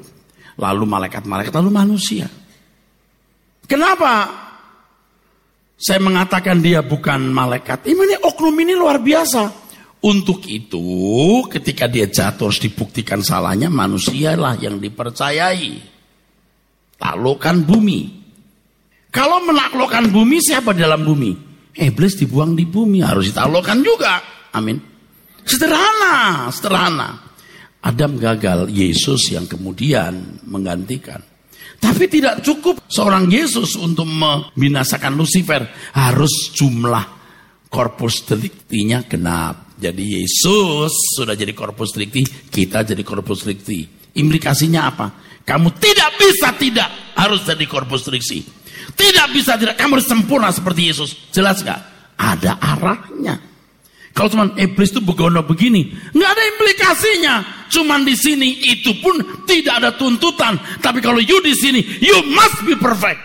lalu 0.57 0.85
malaikat-malaikat, 0.89 1.53
lalu 1.53 1.70
manusia. 1.72 2.29
Kenapa 3.64 4.12
saya 5.75 5.99
mengatakan 5.99 6.62
dia 6.62 6.81
bukan 6.87 7.35
malaikat? 7.35 7.85
Ini 7.91 8.22
oknum 8.22 8.55
ini 8.62 8.79
luar 8.79 9.03
biasa. 9.03 9.66
Untuk 10.05 10.45
itu 10.47 10.85
ketika 11.49 11.89
dia 11.89 12.05
jatuh 12.05 12.53
harus 12.53 12.61
dibuktikan 12.61 13.25
salahnya 13.25 13.72
manusialah 13.72 14.61
yang 14.61 14.77
dipercayai. 14.77 15.81
Taklukkan 17.01 17.64
bumi. 17.64 18.01
Kalau 19.09 19.43
menaklukkan 19.49 20.12
bumi 20.12 20.39
siapa 20.45 20.77
dalam 20.77 21.09
bumi? 21.09 21.33
Iblis 21.75 22.20
dibuang 22.20 22.55
di 22.55 22.68
bumi 22.68 23.03
harus 23.03 23.33
ditaklukkan 23.33 23.79
juga. 23.83 24.20
Amin. 24.55 24.79
Sederhana, 25.43 26.47
sederhana. 26.55 27.09
Adam 27.85 28.16
gagal, 28.16 28.72
Yesus 28.72 29.29
yang 29.35 29.45
kemudian 29.45 30.41
menggantikan. 30.49 31.20
Tapi 31.85 32.09
tidak 32.09 32.41
cukup 32.41 32.80
seorang 32.89 33.28
Yesus 33.28 33.76
untuk 33.76 34.09
membinasakan 34.09 35.20
Lucifer. 35.20 35.68
Harus 35.93 36.49
jumlah 36.57 37.05
korpus 37.68 38.24
deliktinya 38.24 39.05
genap. 39.05 39.76
Jadi 39.76 40.24
Yesus 40.24 41.12
sudah 41.12 41.37
jadi 41.37 41.53
korpus 41.53 41.93
delikti, 41.93 42.24
kita 42.24 42.89
jadi 42.89 43.05
korpus 43.05 43.45
delikti. 43.45 43.85
Implikasinya 44.16 44.80
apa? 44.89 45.07
Kamu 45.45 45.76
tidak 45.76 46.16
bisa 46.16 46.57
tidak 46.57 46.89
harus 47.20 47.45
jadi 47.45 47.64
korpus 47.68 48.09
delikti. 48.09 48.41
Tidak 48.95 49.26
bisa 49.35 49.61
tidak, 49.61 49.76
kamu 49.76 50.01
harus 50.01 50.09
sempurna 50.09 50.49
seperti 50.55 50.89
Yesus. 50.89 51.11
Jelas 51.35 51.61
nggak? 51.61 51.80
Ada 52.16 52.57
arahnya. 52.62 53.53
Kalau 54.15 54.31
cuma 54.31 54.47
iblis 54.55 54.95
itu 54.95 55.03
begono 55.03 55.43
begini, 55.43 55.91
nggak 56.15 56.31
ada 56.31 56.45
implikasinya. 56.55 57.35
Cuman 57.67 58.07
di 58.07 58.15
sini 58.15 58.62
itu 58.62 58.95
pun 59.03 59.19
tidak 59.43 59.83
ada 59.83 59.91
tuntutan. 59.99 60.55
Tapi 60.79 61.03
kalau 61.03 61.19
you 61.19 61.43
di 61.43 61.51
sini, 61.51 61.83
you 61.99 62.15
must 62.31 62.62
be 62.62 62.79
perfect. 62.79 63.19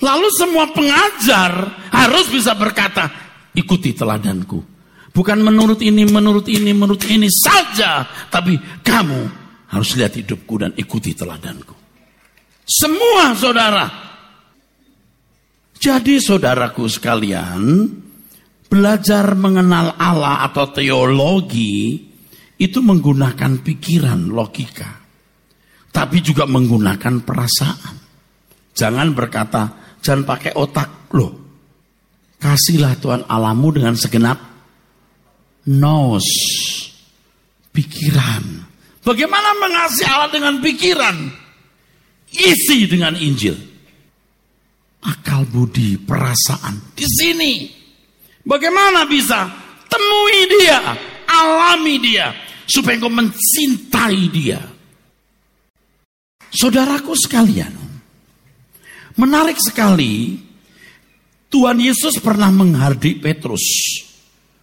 Lalu 0.00 0.28
semua 0.32 0.72
pengajar 0.72 1.52
harus 1.92 2.32
bisa 2.32 2.56
berkata, 2.56 3.12
ikuti 3.52 3.92
teladanku. 3.92 4.64
Bukan 5.12 5.44
menurut 5.44 5.84
ini, 5.84 6.08
menurut 6.08 6.48
ini, 6.48 6.72
menurut 6.72 7.04
ini 7.04 7.28
saja. 7.28 8.08
Tapi 8.32 8.56
kamu 8.80 9.20
harus 9.68 9.90
lihat 10.00 10.16
hidupku 10.16 10.64
dan 10.64 10.72
ikuti 10.80 11.12
teladanku. 11.12 11.76
Semua 12.64 13.36
saudara. 13.36 13.84
Jadi 15.76 16.16
saudaraku 16.16 16.88
sekalian, 16.88 17.60
belajar 18.70 19.34
mengenal 19.34 19.98
Allah 19.98 20.46
atau 20.46 20.70
teologi 20.70 22.06
itu 22.54 22.78
menggunakan 22.78 23.58
pikiran, 23.66 24.30
logika. 24.30 25.02
Tapi 25.90 26.22
juga 26.22 26.46
menggunakan 26.46 27.26
perasaan. 27.26 27.96
Jangan 28.70 29.10
berkata, 29.10 29.62
jangan 29.98 30.22
pakai 30.22 30.54
otak. 30.54 31.10
Loh, 31.10 31.32
kasihlah 32.38 32.94
Tuhan 33.02 33.26
Alamu 33.26 33.74
dengan 33.74 33.98
segenap 33.98 34.38
nos, 35.66 36.28
pikiran. 37.74 38.70
Bagaimana 39.02 39.50
mengasihi 39.58 40.06
Allah 40.06 40.30
dengan 40.30 40.54
pikiran? 40.62 41.16
Isi 42.30 42.86
dengan 42.86 43.18
Injil. 43.18 43.58
Akal 45.02 45.48
budi, 45.50 45.98
perasaan. 45.98 46.94
Di 46.94 47.08
sini 47.08 47.79
Bagaimana 48.44 49.04
bisa? 49.04 49.48
Temui 49.90 50.40
dia, 50.48 50.80
alami 51.28 52.00
dia, 52.00 52.32
supaya 52.64 52.96
engkau 52.96 53.12
mencintai 53.12 54.22
dia. 54.30 54.60
Saudaraku 56.50 57.14
sekalian, 57.14 57.74
menarik 59.18 59.58
sekali 59.58 60.38
Tuhan 61.50 61.78
Yesus 61.82 62.22
pernah 62.22 62.50
menghardik 62.50 63.18
Petrus 63.18 63.66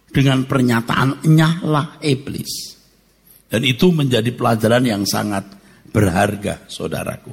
dengan 0.08 0.48
pernyataan 0.48 1.28
nyahlah 1.28 2.00
iblis. 2.00 2.76
Dan 3.48 3.64
itu 3.64 3.88
menjadi 3.92 4.28
pelajaran 4.32 4.84
yang 4.84 5.04
sangat 5.08 5.44
berharga 5.88 6.68
saudaraku. 6.68 7.32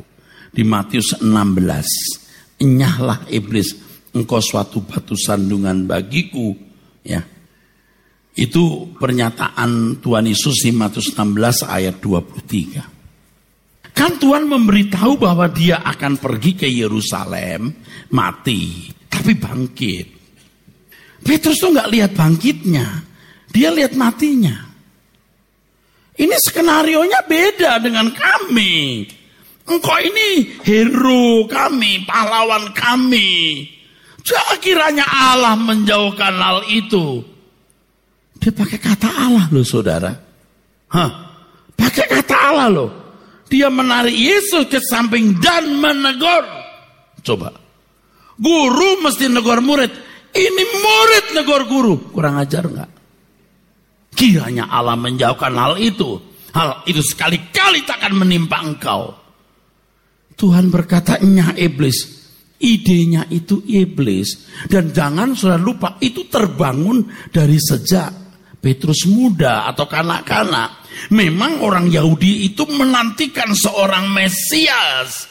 Di 0.55 0.63
Matius 0.63 1.19
16, 1.19 2.63
nyahlah 2.63 3.27
iblis 3.27 3.84
engkau 4.15 4.39
suatu 4.39 4.81
batu 4.81 5.13
sandungan 5.19 5.83
bagiku 5.85 6.55
ya. 7.03 7.21
Itu 8.35 8.91
pernyataan 8.99 10.03
Tuhan 10.03 10.27
Yesus 10.27 10.63
di 10.63 10.71
Matius 10.75 11.15
16 11.15 11.67
ayat 11.67 11.99
23 12.03 12.95
kan 13.95 14.19
Tuhan 14.19 14.43
memberitahu 14.51 15.15
bahwa 15.15 15.47
dia 15.47 15.79
akan 15.79 16.19
pergi 16.19 16.51
ke 16.59 16.67
Yerusalem 16.67 17.71
mati 18.11 18.91
tapi 19.07 19.39
bangkit. 19.39 20.07
Petrus 21.23 21.63
tuh 21.63 21.71
nggak 21.71 21.89
lihat 21.95 22.11
bangkitnya 22.11 23.15
dia 23.55 23.71
lihat 23.71 23.95
matinya. 23.95 24.67
Ini 26.15 26.35
skenario 26.43 27.07
nya 27.07 27.23
beda 27.23 27.79
dengan 27.79 28.11
kami. 28.11 29.07
Engkau 29.65 29.97
ini 29.97 30.59
hero 30.61 31.47
kami, 31.47 32.03
pahlawan 32.03 32.75
kami. 32.75 33.63
Kiranya 34.65 35.05
Allah 35.05 35.53
menjauhkan 35.53 36.33
hal 36.41 36.65
itu. 36.65 37.21
Dia 38.41 38.49
pakai 38.49 38.81
kata 38.81 39.05
Allah 39.13 39.45
loh 39.53 39.61
saudara. 39.61 40.09
Hah? 40.89 41.11
Pakai 41.77 42.09
kata 42.09 42.35
Allah 42.49 42.67
loh. 42.73 42.89
Dia 43.45 43.69
menarik 43.69 44.17
Yesus 44.17 44.65
ke 44.65 44.81
samping 44.81 45.37
dan 45.37 45.77
menegur. 45.77 46.49
Coba. 47.21 47.53
Guru 48.41 49.05
mesti 49.05 49.29
negur 49.29 49.61
murid. 49.61 49.93
Ini 50.33 50.63
murid 50.81 51.25
negur 51.37 51.61
guru. 51.69 51.95
Kurang 52.09 52.41
ajar 52.41 52.65
nggak? 52.65 52.91
Kiranya 54.17 54.65
Allah 54.65 54.97
menjauhkan 54.97 55.53
hal 55.53 55.77
itu. 55.77 56.17
Hal 56.57 56.81
itu 56.89 57.05
sekali-kali 57.05 57.85
takkan 57.85 58.17
menimpa 58.17 58.65
engkau. 58.65 59.13
Tuhan 60.35 60.73
berkata, 60.73 61.21
nyah 61.21 61.53
iblis, 61.53 62.24
Idenya 62.55 63.27
itu 63.29 63.59
iblis. 63.67 64.47
Dan 64.65 64.95
jangan 64.95 65.35
sudah 65.35 65.59
lupa, 65.59 65.99
itu 65.99 66.25
terbangun 66.31 67.03
dari 67.27 67.59
sejak 67.59 68.25
Petrus 68.65 69.05
muda 69.05 69.69
atau 69.69 69.85
kanak-kanak. 69.85 70.87
Memang 71.13 71.61
orang 71.61 71.91
Yahudi 71.91 72.49
itu 72.49 72.65
menantikan 72.65 73.53
seorang 73.53 74.09
Mesias. 74.09 75.29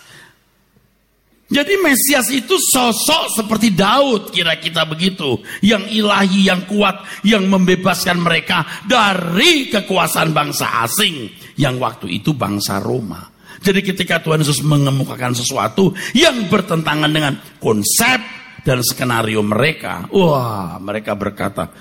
Jadi 1.51 1.75
Mesias 1.83 2.31
itu 2.31 2.57
sosok 2.57 3.43
seperti 3.43 3.75
Daud 3.75 4.31
kira 4.31 4.57
kita 4.63 4.87
begitu. 4.87 5.43
Yang 5.67 5.99
ilahi, 5.99 6.41
yang 6.47 6.63
kuat, 6.71 7.03
yang 7.27 7.51
membebaskan 7.51 8.23
mereka 8.23 8.87
dari 8.87 9.67
kekuasaan 9.67 10.31
bangsa 10.31 10.87
asing. 10.87 11.27
Yang 11.59 11.75
waktu 11.83 12.07
itu 12.23 12.33
bangsa 12.39 12.79
Roma. 12.79 13.34
Jadi 13.65 13.81
ketika 13.81 14.21
Tuhan 14.21 14.45
Yesus 14.45 14.61
mengemukakan 14.61 15.33
sesuatu 15.33 15.97
yang 16.13 16.53
bertentangan 16.53 17.09
dengan 17.09 17.41
konsep 17.57 18.21
dan 18.61 18.85
skenario 18.85 19.41
mereka, 19.41 20.05
wah 20.13 20.77
mereka 20.77 21.17
berkata, 21.17 21.73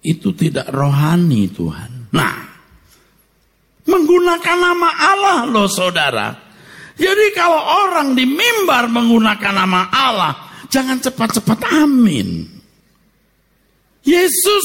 itu 0.00 0.32
tidak 0.32 0.72
rohani 0.72 1.52
Tuhan. 1.52 2.08
Nah, 2.16 2.36
menggunakan 3.84 4.56
nama 4.56 4.88
Allah 4.88 5.38
loh 5.44 5.68
saudara. 5.68 6.32
Jadi 6.96 7.26
kalau 7.36 7.60
orang 7.84 8.16
di 8.16 8.24
mimbar 8.24 8.88
menggunakan 8.88 9.52
nama 9.52 9.92
Allah, 9.92 10.32
jangan 10.72 10.96
cepat-cepat 10.96 11.60
amin. 11.76 12.48
Yesus 14.04 14.64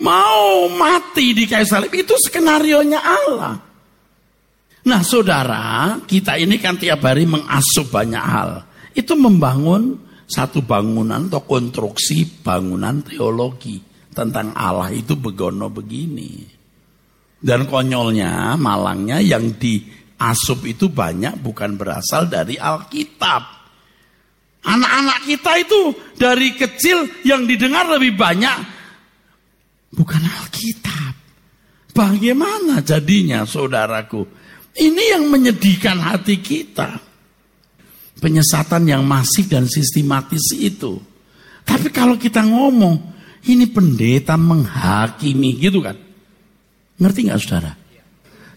mau 0.00 0.68
mati 0.72 1.36
di 1.36 1.48
kayu 1.48 1.64
salib 1.64 1.92
itu 1.92 2.12
skenario 2.20 2.84
nya 2.84 3.00
Allah. 3.00 3.65
Nah 4.86 5.02
saudara, 5.02 5.98
kita 6.06 6.38
ini 6.38 6.62
kan 6.62 6.78
tiap 6.78 7.02
hari 7.02 7.26
mengasuh 7.26 7.90
banyak 7.90 8.22
hal. 8.22 8.50
Itu 8.94 9.18
membangun 9.18 9.98
satu 10.30 10.62
bangunan 10.62 11.26
atau 11.26 11.42
konstruksi 11.42 12.42
bangunan 12.42 13.02
teologi 13.02 13.82
tentang 14.14 14.54
Allah 14.54 14.94
itu 14.94 15.18
begono 15.18 15.66
begini. 15.74 16.46
Dan 17.36 17.66
konyolnya, 17.66 18.54
malangnya 18.54 19.18
yang 19.18 19.58
diasup 19.58 20.62
itu 20.62 20.86
banyak 20.86 21.34
bukan 21.42 21.74
berasal 21.74 22.30
dari 22.30 22.54
Alkitab. 22.54 23.42
Anak-anak 24.66 25.18
kita 25.26 25.52
itu 25.62 25.80
dari 26.14 26.54
kecil 26.54 27.26
yang 27.26 27.42
didengar 27.42 27.90
lebih 27.90 28.14
banyak 28.14 28.58
bukan 29.90 30.22
Alkitab. 30.22 31.14
Bagaimana 31.90 32.86
jadinya 32.86 33.42
saudaraku? 33.42 34.45
Ini 34.76 35.16
yang 35.16 35.32
menyedihkan 35.32 35.96
hati 35.96 36.40
kita. 36.40 37.00
Penyesatan 38.16 38.88
yang 38.88 39.04
masif 39.04 39.48
dan 39.48 39.68
sistematis 39.68 40.52
itu. 40.56 41.00
Tapi 41.64 41.88
kalau 41.92 42.16
kita 42.16 42.44
ngomong, 42.44 43.16
ini 43.48 43.68
pendeta 43.68 44.36
menghakimi 44.36 45.56
gitu 45.60 45.80
kan. 45.80 45.96
Ngerti 46.96 47.20
nggak 47.28 47.40
saudara? 47.40 47.72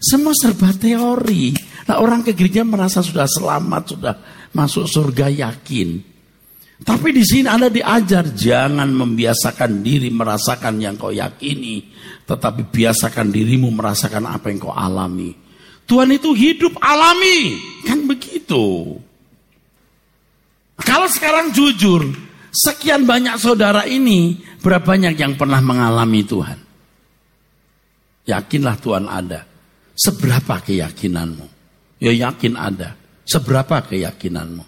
Semua 0.00 0.32
serba 0.32 0.72
teori. 0.72 1.52
Nah 1.88 2.00
orang 2.00 2.24
ke 2.24 2.32
gereja 2.32 2.64
merasa 2.64 3.04
sudah 3.04 3.28
selamat, 3.28 3.82
sudah 3.84 4.14
masuk 4.56 4.88
surga 4.88 5.28
yakin. 5.28 6.00
Tapi 6.80 7.12
di 7.12 7.20
sini 7.20 7.44
Anda 7.44 7.68
diajar 7.68 8.32
jangan 8.32 8.88
membiasakan 8.88 9.84
diri 9.84 10.08
merasakan 10.08 10.80
yang 10.80 10.96
kau 10.96 11.12
yakini, 11.12 11.92
tetapi 12.24 12.72
biasakan 12.72 13.28
dirimu 13.28 13.68
merasakan 13.68 14.24
apa 14.24 14.48
yang 14.48 14.58
kau 14.64 14.72
alami. 14.72 15.36
Tuhan 15.90 16.14
itu 16.14 16.30
hidup 16.38 16.78
alami. 16.78 17.58
Kan 17.82 18.06
begitu. 18.06 18.94
Kalau 20.78 21.10
sekarang 21.10 21.50
jujur, 21.50 22.06
sekian 22.54 23.02
banyak 23.02 23.34
saudara 23.42 23.82
ini, 23.90 24.38
berapa 24.62 24.86
banyak 24.86 25.18
yang 25.18 25.34
pernah 25.34 25.58
mengalami 25.58 26.22
Tuhan? 26.22 26.58
Yakinlah 28.30 28.78
Tuhan 28.78 29.10
ada. 29.10 29.42
Seberapa 29.98 30.62
keyakinanmu? 30.62 31.46
Ya 31.98 32.14
yakin 32.14 32.54
ada. 32.54 32.94
Seberapa 33.26 33.82
keyakinanmu? 33.82 34.64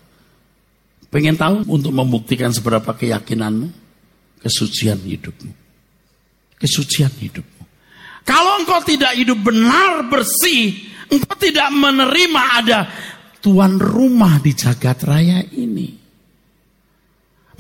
Pengen 1.09 1.39
tahu 1.39 1.63
untuk 1.71 1.95
membuktikan 1.95 2.51
seberapa 2.51 2.91
keyakinanmu? 2.99 3.71
Kesucian 4.43 4.99
hidupmu. 4.99 5.55
Kesucian 6.59 7.15
hidupmu. 7.15 7.63
Kalau 8.27 8.59
engkau 8.63 8.83
tidak 8.87 9.15
hidup 9.19 9.39
benar, 9.39 10.07
bersih, 10.07 10.92
Engkau 11.13 11.37
tidak 11.37 11.69
menerima 11.77 12.43
ada 12.65 12.81
tuan 13.45 13.77
rumah 13.77 14.41
di 14.41 14.57
jagat 14.57 15.05
raya 15.05 15.45
ini. 15.53 16.01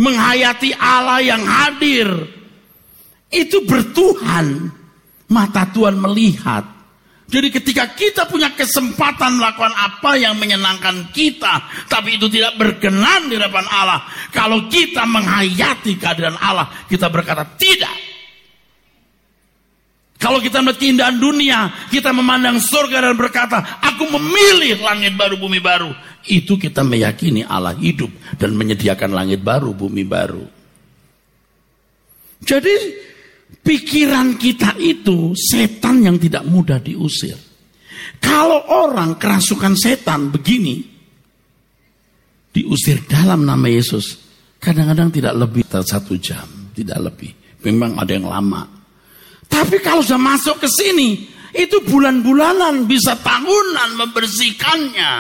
Menghayati 0.00 0.72
Allah 0.72 1.20
yang 1.20 1.44
hadir 1.44 2.08
itu 3.28 3.60
bertuhan. 3.68 4.72
Mata 5.28 5.64
Tuhan 5.68 5.96
melihat. 5.96 6.64
Jadi 7.32 7.48
ketika 7.48 7.88
kita 7.96 8.28
punya 8.28 8.52
kesempatan 8.52 9.40
melakukan 9.40 9.72
apa 9.72 10.20
yang 10.20 10.36
menyenangkan 10.36 11.08
kita, 11.16 11.64
tapi 11.88 12.20
itu 12.20 12.28
tidak 12.28 12.60
berkenan 12.60 13.32
di 13.32 13.40
hadapan 13.40 13.64
Allah. 13.72 14.04
Kalau 14.28 14.68
kita 14.68 15.08
menghayati 15.08 15.96
kehadiran 15.96 16.36
Allah, 16.36 16.68
kita 16.84 17.08
berkata 17.08 17.48
tidak. 17.56 18.11
Kalau 20.22 20.38
kita 20.38 20.62
melihat 20.62 20.78
keindahan 20.78 21.18
dunia, 21.18 21.90
kita 21.90 22.14
memandang 22.14 22.62
surga 22.62 23.10
dan 23.10 23.18
berkata, 23.18 23.82
aku 23.82 24.06
memilih 24.06 24.78
langit 24.78 25.18
baru, 25.18 25.34
bumi 25.34 25.58
baru. 25.58 25.90
Itu 26.22 26.54
kita 26.54 26.86
meyakini 26.86 27.42
Allah 27.42 27.74
hidup 27.74 28.38
dan 28.38 28.54
menyediakan 28.54 29.10
langit 29.10 29.42
baru, 29.42 29.74
bumi 29.74 30.06
baru. 30.06 30.46
Jadi 32.38 32.74
pikiran 33.66 34.38
kita 34.38 34.78
itu 34.78 35.34
setan 35.34 36.06
yang 36.06 36.22
tidak 36.22 36.46
mudah 36.46 36.78
diusir. 36.78 37.34
Kalau 38.22 38.62
orang 38.70 39.18
kerasukan 39.18 39.74
setan 39.74 40.30
begini, 40.30 40.86
diusir 42.54 43.02
dalam 43.10 43.42
nama 43.42 43.66
Yesus, 43.66 44.22
kadang-kadang 44.62 45.10
tidak 45.10 45.34
lebih 45.34 45.66
dari 45.66 45.82
satu 45.82 46.14
jam, 46.22 46.46
tidak 46.78 47.10
lebih. 47.10 47.34
Memang 47.66 47.98
ada 47.98 48.14
yang 48.14 48.30
lama. 48.30 48.81
Tapi 49.52 49.76
kalau 49.84 50.00
sudah 50.00 50.16
masuk 50.16 50.64
ke 50.64 50.68
sini, 50.72 51.28
itu 51.52 51.76
bulan-bulanan, 51.84 52.88
bisa 52.88 53.12
tahunan 53.20 54.00
membersihkannya. 54.00 55.12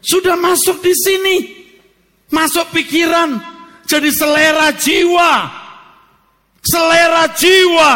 Sudah 0.00 0.38
masuk 0.38 0.78
di 0.78 0.94
sini, 0.94 1.36
masuk 2.30 2.70
pikiran, 2.70 3.34
jadi 3.84 4.08
selera 4.14 4.70
jiwa, 4.78 5.60
Selera 6.60 7.24
jiwa. 7.32 7.92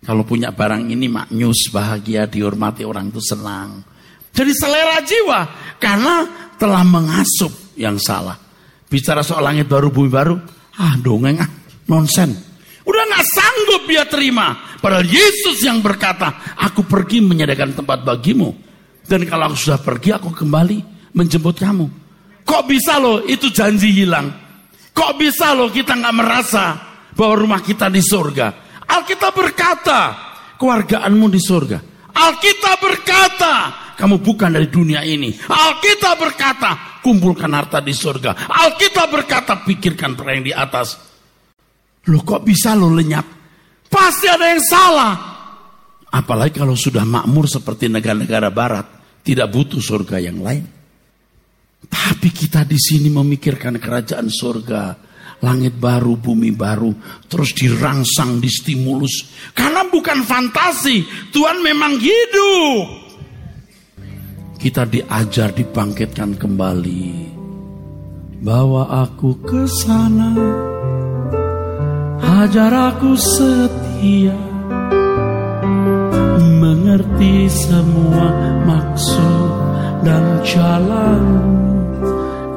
Kalau 0.00 0.22
punya 0.24 0.54
barang 0.54 0.86
ini 0.88 1.10
maknyus, 1.10 1.68
bahagia, 1.74 2.24
dihormati 2.30 2.86
orang 2.86 3.10
itu 3.10 3.20
senang. 3.20 3.82
Jadi 4.30 4.52
selera 4.54 5.02
jiwa. 5.02 5.40
Karena 5.76 6.24
telah 6.56 6.86
mengasup 6.86 7.74
yang 7.76 7.98
salah. 7.98 8.38
Bicara 8.86 9.20
soal 9.20 9.44
langit 9.44 9.66
baru, 9.66 9.90
bumi 9.90 10.10
baru. 10.10 10.34
Ah 10.80 10.96
dongeng 10.96 11.42
ah, 11.42 11.50
nonsen. 11.90 12.32
Udah 12.84 13.02
gak 13.12 13.26
sanggup 13.28 13.82
dia 13.84 14.08
terima. 14.08 14.56
Padahal 14.80 15.04
Yesus 15.04 15.60
yang 15.60 15.84
berkata, 15.84 16.56
aku 16.56 16.88
pergi 16.88 17.20
menyediakan 17.20 17.76
tempat 17.76 18.00
bagimu. 18.00 18.56
Dan 19.04 19.28
kalau 19.28 19.52
aku 19.52 19.56
sudah 19.58 19.80
pergi, 19.82 20.16
aku 20.16 20.32
kembali 20.32 21.12
menjemput 21.12 21.56
kamu. 21.60 21.86
Kok 22.46 22.62
bisa 22.64 22.96
loh 22.96 23.20
itu 23.28 23.52
janji 23.52 23.92
hilang? 23.92 24.32
Kok 24.96 25.12
bisa 25.20 25.52
loh 25.52 25.68
kita 25.68 25.92
gak 25.98 26.16
merasa 26.16 26.64
bahwa 27.12 27.34
rumah 27.36 27.60
kita 27.60 27.92
di 27.92 28.00
surga. 28.00 28.70
Alkitab 28.88 29.32
berkata, 29.36 30.00
keluargaanmu 30.56 31.26
di 31.30 31.40
surga. 31.40 31.78
Alkitab 32.10 32.76
berkata, 32.80 33.54
kamu 34.00 34.24
bukan 34.24 34.56
dari 34.56 34.72
dunia 34.72 35.04
ini. 35.04 35.36
Alkitab 35.36 36.16
berkata, 36.16 37.00
kumpulkan 37.04 37.52
harta 37.52 37.84
di 37.84 37.92
surga. 37.92 38.48
Alkitab 38.48 39.08
berkata, 39.12 39.60
pikirkan 39.60 40.16
perkara 40.16 40.40
yang 40.40 40.46
di 40.48 40.54
atas. 40.56 41.09
Loh 42.08 42.22
kok 42.24 42.40
bisa 42.46 42.72
lo 42.72 42.88
lenyap? 42.88 43.26
Pasti 43.90 44.30
ada 44.30 44.46
yang 44.48 44.62
salah. 44.64 45.14
Apalagi 46.10 46.58
kalau 46.58 46.78
sudah 46.78 47.04
makmur 47.04 47.44
seperti 47.50 47.90
negara-negara 47.90 48.48
barat, 48.48 48.86
tidak 49.20 49.52
butuh 49.52 49.82
surga 49.82 50.16
yang 50.22 50.40
lain. 50.40 50.64
Tapi 51.90 52.28
kita 52.30 52.64
di 52.64 52.78
sini 52.78 53.08
memikirkan 53.10 53.76
kerajaan 53.76 54.28
surga 54.30 54.82
langit 55.40 55.76
baru, 55.80 56.20
bumi 56.20 56.52
baru, 56.52 56.92
terus 57.26 57.56
dirangsang, 57.56 58.38
distimulus. 58.38 59.32
Karena 59.56 59.88
bukan 59.88 60.22
fantasi, 60.24 61.04
Tuhan 61.32 61.64
memang 61.64 61.96
hidup. 61.96 62.86
Kita 64.60 64.84
diajar 64.84 65.56
dibangkitkan 65.56 66.36
kembali. 66.36 67.32
Bawa 68.44 69.08
aku 69.08 69.40
ke 69.40 69.64
sana, 69.64 70.36
hajar 72.20 72.72
aku 72.92 73.16
setia, 73.16 74.36
mengerti 76.60 77.48
semua 77.48 78.28
maksud 78.64 79.50
dan 80.04 80.40
jalan 80.44 81.50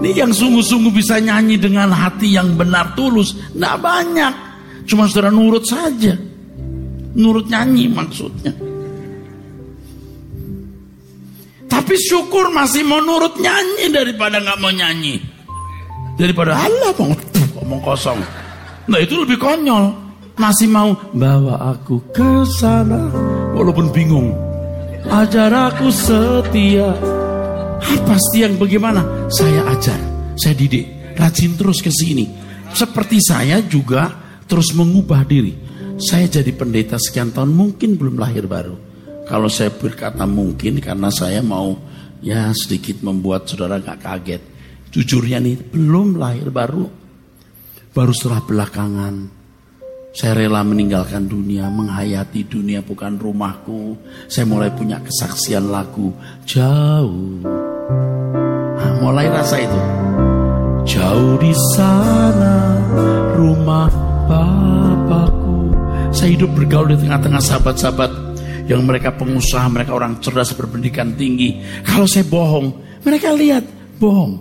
ini 0.03 0.20
yang 0.20 0.36
sungguh-sungguh 0.36 0.91
bisa 0.91 1.16
nyanyi 1.24 1.55
dengan 1.55 1.88
hati 1.88 2.36
yang 2.36 2.59
benar 2.59 2.91
tulus. 2.91 3.39
Tidak 3.55 3.80
banyak. 3.80 4.34
Cuma 4.84 5.07
saudara 5.07 5.32
nurut 5.32 5.64
saja. 5.64 6.11
Nurut 7.16 7.47
nyanyi 7.47 7.88
maksudnya. 7.88 8.51
Tapi 11.72 11.95
syukur 11.95 12.51
masih 12.51 12.84
mau 12.84 12.99
nurut 12.99 13.39
nyanyi 13.39 13.95
daripada 13.95 14.43
nggak 14.43 14.59
mau 14.59 14.76
nyanyi. 14.76 15.24
Daripada 16.20 16.59
Allah 16.59 16.91
ngomong 16.99 17.80
kosong. 17.80 18.43
Nah 18.88 19.00
itu 19.00 19.16
lebih 19.24 19.40
konyol. 19.40 20.04
Masih 20.34 20.66
mau 20.66 20.98
bawa 21.14 21.78
aku 21.78 22.02
ke 22.10 22.44
sana. 22.58 23.12
Walaupun 23.54 23.94
bingung. 23.94 24.34
Ajar 25.08 25.52
aku 25.52 25.94
setia 25.94 26.96
apa 27.84 28.16
sih 28.32 28.42
yang 28.42 28.56
bagaimana? 28.56 29.28
Saya 29.28 29.68
ajar, 29.70 30.00
saya 30.40 30.56
didik, 30.56 31.16
rajin 31.20 31.54
terus 31.60 31.84
ke 31.84 31.92
sini. 31.92 32.26
Seperti 32.72 33.20
saya 33.20 33.60
juga 33.62 34.10
terus 34.48 34.72
mengubah 34.74 35.28
diri. 35.28 35.54
Saya 36.00 36.26
jadi 36.26 36.50
pendeta 36.56 36.98
sekian 36.98 37.36
tahun 37.36 37.54
mungkin 37.54 38.00
belum 38.00 38.18
lahir 38.18 38.50
baru. 38.50 38.76
Kalau 39.30 39.48
saya 39.48 39.72
berkata 39.72 40.26
mungkin 40.26 40.82
karena 40.82 41.08
saya 41.14 41.40
mau 41.40 41.78
ya 42.20 42.50
sedikit 42.56 43.04
membuat 43.06 43.46
saudara 43.46 43.78
gak 43.80 44.00
kaget. 44.02 44.42
Jujurnya 44.90 45.38
nih 45.44 45.60
belum 45.74 46.18
lahir 46.18 46.50
baru. 46.50 47.03
Baru 47.94 48.10
setelah 48.10 48.41
belakangan 48.41 49.44
saya 50.14 50.46
rela 50.46 50.62
meninggalkan 50.62 51.26
dunia, 51.26 51.70
menghayati 51.74 52.46
dunia 52.46 52.86
bukan 52.86 53.18
rumahku. 53.18 53.98
Saya 54.30 54.46
mulai 54.46 54.70
punya 54.70 55.02
kesaksian 55.02 55.74
lagu 55.74 56.14
jauh. 56.46 57.41
Nah, 58.78 58.94
mulai 59.02 59.26
rasa 59.30 59.58
itu. 59.58 59.80
Jauh 60.86 61.38
di 61.41 61.50
sana 61.74 62.78
rumah 63.34 63.89
Bapakku. 64.30 65.74
Saya 66.14 66.38
hidup 66.38 66.54
bergaul 66.54 66.94
di 66.94 66.98
tengah-tengah 67.02 67.41
sahabat-sahabat 67.41 68.12
yang 68.70 68.86
mereka 68.86 69.18
pengusaha, 69.18 69.66
mereka 69.66 69.98
orang 69.98 70.22
cerdas 70.22 70.54
berpendidikan 70.54 71.18
tinggi. 71.18 71.58
Kalau 71.82 72.06
saya 72.06 72.26
bohong, 72.30 72.70
mereka 73.02 73.34
lihat 73.34 73.66
bohong. 73.98 74.38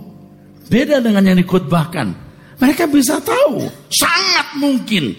Beda 0.69 1.01
dengan 1.01 1.33
yang 1.33 1.37
dikutbahkan. 1.41 2.22
Mereka 2.63 2.87
bisa 2.87 3.19
tahu, 3.19 3.67
sangat 3.91 4.55
mungkin 4.55 5.11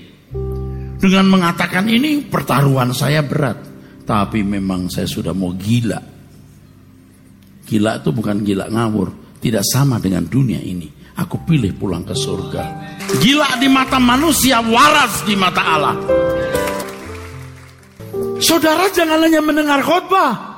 dengan 0.96 1.28
mengatakan 1.28 1.84
ini 1.84 2.24
pertaruhan 2.24 2.96
saya 2.96 3.20
berat. 3.20 3.60
Tapi 4.08 4.40
memang 4.40 4.88
saya 4.88 5.04
sudah 5.04 5.36
mau 5.36 5.52
gila. 5.52 6.00
Gila 7.68 8.00
itu 8.00 8.08
bukan 8.16 8.40
gila 8.40 8.72
ngawur. 8.72 9.36
Tidak 9.36 9.60
sama 9.60 10.00
dengan 10.00 10.24
dunia 10.24 10.56
ini. 10.64 10.88
Aku 11.20 11.44
pilih 11.44 11.76
pulang 11.76 12.08
ke 12.08 12.16
surga. 12.16 12.96
Gila 13.20 13.60
di 13.60 13.68
mata 13.68 14.00
manusia, 14.00 14.64
waras 14.64 15.28
di 15.28 15.36
mata 15.36 15.62
Allah. 15.62 15.96
Saudara 18.40 18.88
jangan 18.88 19.20
hanya 19.20 19.44
mendengar 19.44 19.84
khotbah. 19.84 20.53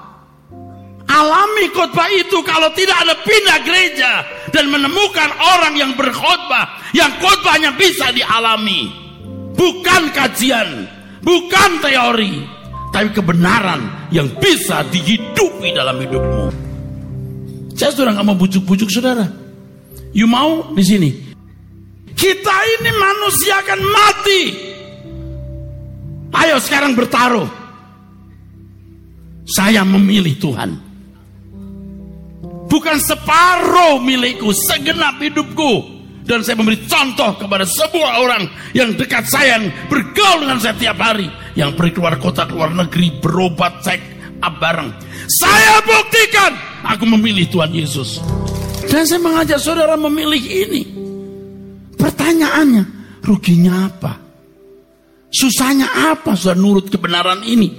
Alami 1.16 1.72
khotbah 1.72 2.12
itu 2.12 2.44
kalau 2.44 2.68
tidak 2.76 3.00
ada 3.00 3.16
pindah 3.24 3.58
gereja 3.64 4.10
dan 4.52 4.68
menemukan 4.68 5.32
orang 5.56 5.72
yang 5.80 5.96
berkhotbah 5.96 6.92
yang 6.92 7.08
khotbahnya 7.16 7.72
bisa 7.72 8.12
dialami 8.12 9.06
bukan 9.56 10.12
kajian, 10.12 10.84
bukan 11.24 11.70
teori, 11.80 12.44
tapi 12.92 13.08
kebenaran 13.10 14.12
yang 14.12 14.28
bisa 14.36 14.84
dihidupi 14.92 15.72
dalam 15.72 15.96
hidupmu. 15.98 16.46
Saya 17.76 17.92
sudah 17.92 18.12
nggak 18.12 18.26
mau 18.28 18.36
bujuk-bujuk 18.36 18.88
saudara. 18.92 19.26
You 20.12 20.28
mau 20.28 20.72
di 20.72 20.84
sini? 20.84 21.10
Kita 22.16 22.56
ini 22.80 22.90
manusia 22.96 23.60
akan 23.60 23.80
mati. 23.84 24.42
Ayo 26.36 26.56
sekarang 26.60 26.96
bertaruh. 26.96 27.48
Saya 29.44 29.84
memilih 29.84 30.36
Tuhan. 30.40 30.85
Bukan 32.66 32.96
separuh 32.98 34.02
milikku, 34.02 34.50
segenap 34.50 35.22
hidupku 35.22 35.96
dan 36.26 36.42
saya 36.42 36.58
memberi 36.58 36.82
contoh 36.90 37.38
kepada 37.38 37.62
sebuah 37.62 38.12
orang 38.18 38.50
yang 38.74 38.90
dekat 38.98 39.30
saya 39.30 39.58
yang 39.58 39.70
bergaul 39.86 40.42
dengan 40.42 40.58
saya 40.58 40.74
tiap 40.74 40.98
hari 40.98 41.30
yang 41.54 41.70
pergi 41.78 41.94
keluar 41.94 42.18
kota 42.18 42.50
keluar 42.50 42.74
negeri 42.74 43.14
berobat 43.22 43.78
cek 43.78 44.18
bareng 44.42 44.90
saya 45.30 45.78
buktikan 45.86 46.50
aku 46.82 47.06
memilih 47.06 47.46
Tuhan 47.46 47.70
Yesus 47.70 48.18
dan 48.90 49.06
saya 49.06 49.22
mengajak 49.22 49.62
saudara 49.62 49.94
memilih 49.94 50.42
ini 50.42 50.82
pertanyaannya 51.94 52.96
Ruginya 53.26 53.90
apa? 53.90 54.22
Susahnya 55.34 56.14
apa 56.14 56.38
sudah 56.38 56.54
nurut 56.54 56.86
kebenaran 56.86 57.42
ini? 57.42 57.74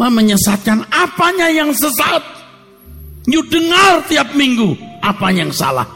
Menyesatkan 0.00 0.88
apanya 0.88 1.52
yang 1.52 1.76
sesat? 1.76 2.24
You 3.26 3.42
dengar 3.50 4.06
tiap 4.06 4.38
minggu 4.38 4.78
apa 5.02 5.34
yang 5.34 5.50
salah. 5.50 5.86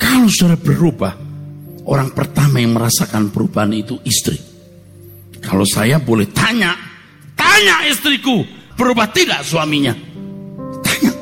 Kalau 0.00 0.28
sudah 0.32 0.56
berubah, 0.56 1.12
orang 1.84 2.10
pertama 2.16 2.56
yang 2.56 2.72
merasakan 2.72 3.28
perubahan 3.28 3.76
itu 3.76 4.00
istri. 4.08 4.40
Kalau 5.44 5.68
saya 5.68 6.00
boleh 6.00 6.24
tanya, 6.32 6.72
tanya 7.36 7.84
istriku, 7.84 8.40
berubah 8.80 9.12
tidak 9.12 9.44
suaminya? 9.44 9.92
Tanya. 10.80 11.12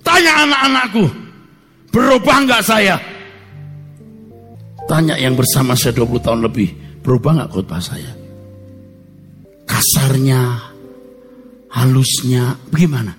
Tanya 0.00 0.32
anak-anakku, 0.48 1.04
berubah 1.92 2.36
nggak 2.48 2.62
saya? 2.64 2.96
Tanya 4.88 5.14
yang 5.20 5.36
bersama 5.36 5.76
saya 5.76 5.92
20 5.92 6.24
tahun 6.24 6.40
lebih, 6.40 7.02
berubah 7.04 7.36
nggak 7.36 7.50
khotbah 7.52 7.82
saya? 7.84 8.16
Kasarnya, 9.68 10.71
halusnya, 11.72 12.56
bagaimana? 12.68 13.12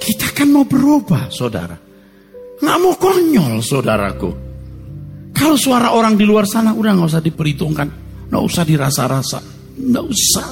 Kita 0.00 0.32
kan 0.32 0.48
mau 0.48 0.64
berubah, 0.64 1.28
saudara. 1.28 1.76
Nggak 2.60 2.78
mau 2.80 2.94
konyol, 2.96 3.60
saudaraku. 3.60 4.30
Kalau 5.36 5.56
suara 5.56 5.92
orang 5.96 6.16
di 6.16 6.24
luar 6.24 6.44
sana 6.44 6.72
udah 6.76 6.92
nggak 6.96 7.08
usah 7.08 7.24
diperhitungkan, 7.24 7.88
nggak 8.28 8.44
usah 8.44 8.62
dirasa-rasa, 8.64 9.40
nggak 9.76 10.04
usah. 10.04 10.50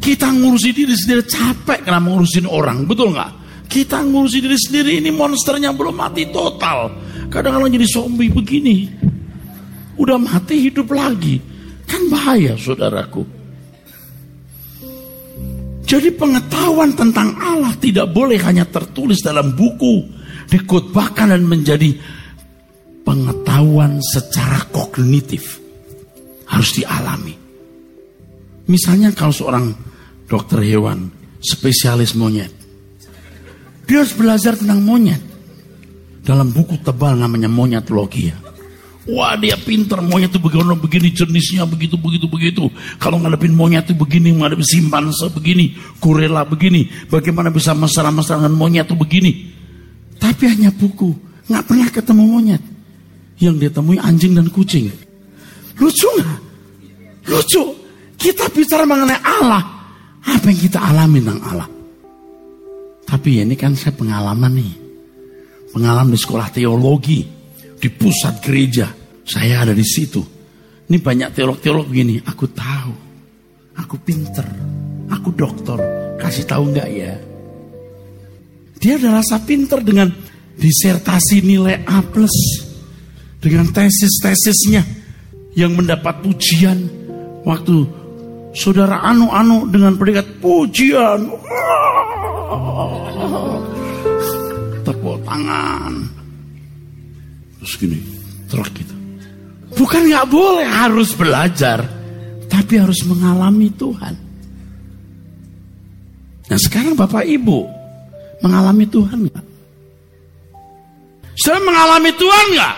Kita 0.00 0.30
ngurusi 0.30 0.70
diri 0.70 0.94
sendiri 0.94 1.26
capek 1.26 1.82
karena 1.84 2.00
ngurusin 2.00 2.46
orang, 2.46 2.86
betul 2.86 3.12
nggak? 3.12 3.32
Kita 3.66 4.00
ngurusi 4.00 4.38
diri 4.38 4.56
sendiri 4.56 4.92
ini 5.02 5.10
monsternya 5.10 5.74
belum 5.74 5.98
mati 5.98 6.30
total. 6.30 6.94
Kadang-kadang 7.26 7.74
jadi 7.74 7.86
zombie 7.90 8.30
begini. 8.30 8.86
Udah 9.98 10.16
mati 10.16 10.70
hidup 10.70 10.86
lagi. 10.94 11.42
Kan 11.84 12.06
bahaya 12.06 12.54
saudaraku. 12.54 13.35
Jadi 15.86 16.10
pengetahuan 16.18 16.98
tentang 16.98 17.38
Allah 17.38 17.70
tidak 17.78 18.10
boleh 18.10 18.42
hanya 18.42 18.66
tertulis 18.66 19.22
dalam 19.22 19.54
buku, 19.54 20.02
dikutbahkan 20.50 21.30
dan 21.30 21.46
menjadi 21.46 21.94
pengetahuan 23.06 24.02
secara 24.02 24.66
kognitif. 24.74 25.62
Harus 26.46 26.74
dialami. 26.74 27.34
Misalnya 28.66 29.14
kalau 29.14 29.30
seorang 29.30 29.66
dokter 30.26 30.58
hewan, 30.66 31.10
spesialis 31.38 32.18
monyet. 32.18 32.50
Dia 33.86 34.02
harus 34.02 34.14
belajar 34.18 34.58
tentang 34.58 34.82
monyet. 34.82 35.22
Dalam 36.26 36.50
buku 36.50 36.82
tebal 36.82 37.14
namanya 37.14 37.46
monyetologi 37.46 38.34
ya. 38.34 38.45
Wah 39.06 39.38
dia 39.38 39.54
pinter 39.54 40.02
monyet 40.02 40.34
itu 40.34 40.42
begini, 40.42 40.74
begini 40.74 41.08
jenisnya 41.14 41.62
begitu 41.62 41.94
begitu 41.94 42.26
begitu. 42.26 42.64
Kalau 42.98 43.22
ngadepin 43.22 43.54
monyet 43.54 43.86
itu 43.86 43.94
begini, 43.94 44.34
ngadepin 44.34 44.66
simpanse 44.66 45.30
begini, 45.30 45.78
kurela 46.02 46.42
begini. 46.42 46.90
Bagaimana 47.06 47.54
bisa 47.54 47.70
mesra-mesra 47.70 48.42
dengan 48.42 48.58
monyet 48.58 48.90
itu 48.90 48.98
begini. 48.98 49.54
Tapi 50.18 50.50
hanya 50.50 50.74
buku, 50.74 51.14
nggak 51.46 51.64
pernah 51.70 51.88
ketemu 51.94 52.22
monyet. 52.26 52.62
Yang 53.38 53.54
dia 53.62 53.70
temui 53.70 53.98
anjing 54.02 54.34
dan 54.34 54.50
kucing. 54.50 54.90
Lucu 55.78 56.08
nggak? 56.18 56.40
Lucu. 57.30 57.62
Kita 58.18 58.50
bicara 58.50 58.82
mengenai 58.82 59.22
Allah. 59.22 59.62
Apa 60.26 60.50
yang 60.50 60.58
kita 60.58 60.82
alami 60.82 61.22
tentang 61.22 61.42
Allah? 61.46 61.68
Tapi 63.06 63.38
ini 63.38 63.54
kan 63.54 63.78
saya 63.78 63.94
pengalaman 63.94 64.50
nih. 64.50 64.74
Pengalaman 65.70 66.10
di 66.10 66.18
sekolah 66.18 66.50
teologi 66.50 67.35
di 67.76 67.88
pusat 67.92 68.40
gereja. 68.40 68.88
Saya 69.26 69.66
ada 69.66 69.74
di 69.76 69.84
situ. 69.84 70.22
Ini 70.86 70.98
banyak 71.02 71.34
teolog-teolog 71.34 71.90
begini. 71.90 72.22
Aku 72.24 72.46
tahu. 72.50 72.94
Aku 73.76 73.96
pinter. 74.00 74.46
Aku 75.10 75.34
dokter. 75.34 75.76
Kasih 76.16 76.46
tahu 76.46 76.72
nggak 76.72 76.88
ya? 76.94 77.14
Dia 78.78 78.92
ada 79.00 79.20
rasa 79.20 79.42
pinter 79.42 79.82
dengan 79.82 80.08
disertasi 80.56 81.42
nilai 81.42 81.82
A+. 81.84 82.00
Dengan 83.42 83.66
tesis-tesisnya. 83.74 84.82
Yang 85.58 85.72
mendapat 85.74 86.22
pujian. 86.22 86.86
Waktu 87.42 87.76
saudara 88.54 89.02
anu-anu 89.02 89.66
dengan 89.66 89.98
predikat 89.98 90.38
pujian. 90.38 91.34
Tepuk 94.86 95.18
tangan 95.26 96.25
Terus 97.66 97.82
gini, 97.82 97.98
terus 98.46 98.70
gitu. 98.78 98.94
Bukan 99.74 100.06
nggak 100.06 100.30
boleh 100.30 100.62
harus 100.62 101.10
belajar, 101.18 101.82
tapi 102.46 102.78
harus 102.78 103.02
mengalami 103.02 103.74
Tuhan. 103.74 104.14
Nah 106.46 106.58
sekarang 106.62 106.94
Bapak 106.94 107.26
Ibu 107.26 107.66
mengalami 108.38 108.86
Tuhan 108.86 109.18
nggak? 109.26 109.46
Sudah 111.34 111.58
mengalami 111.66 112.14
Tuhan 112.14 112.46
nggak? 112.54 112.76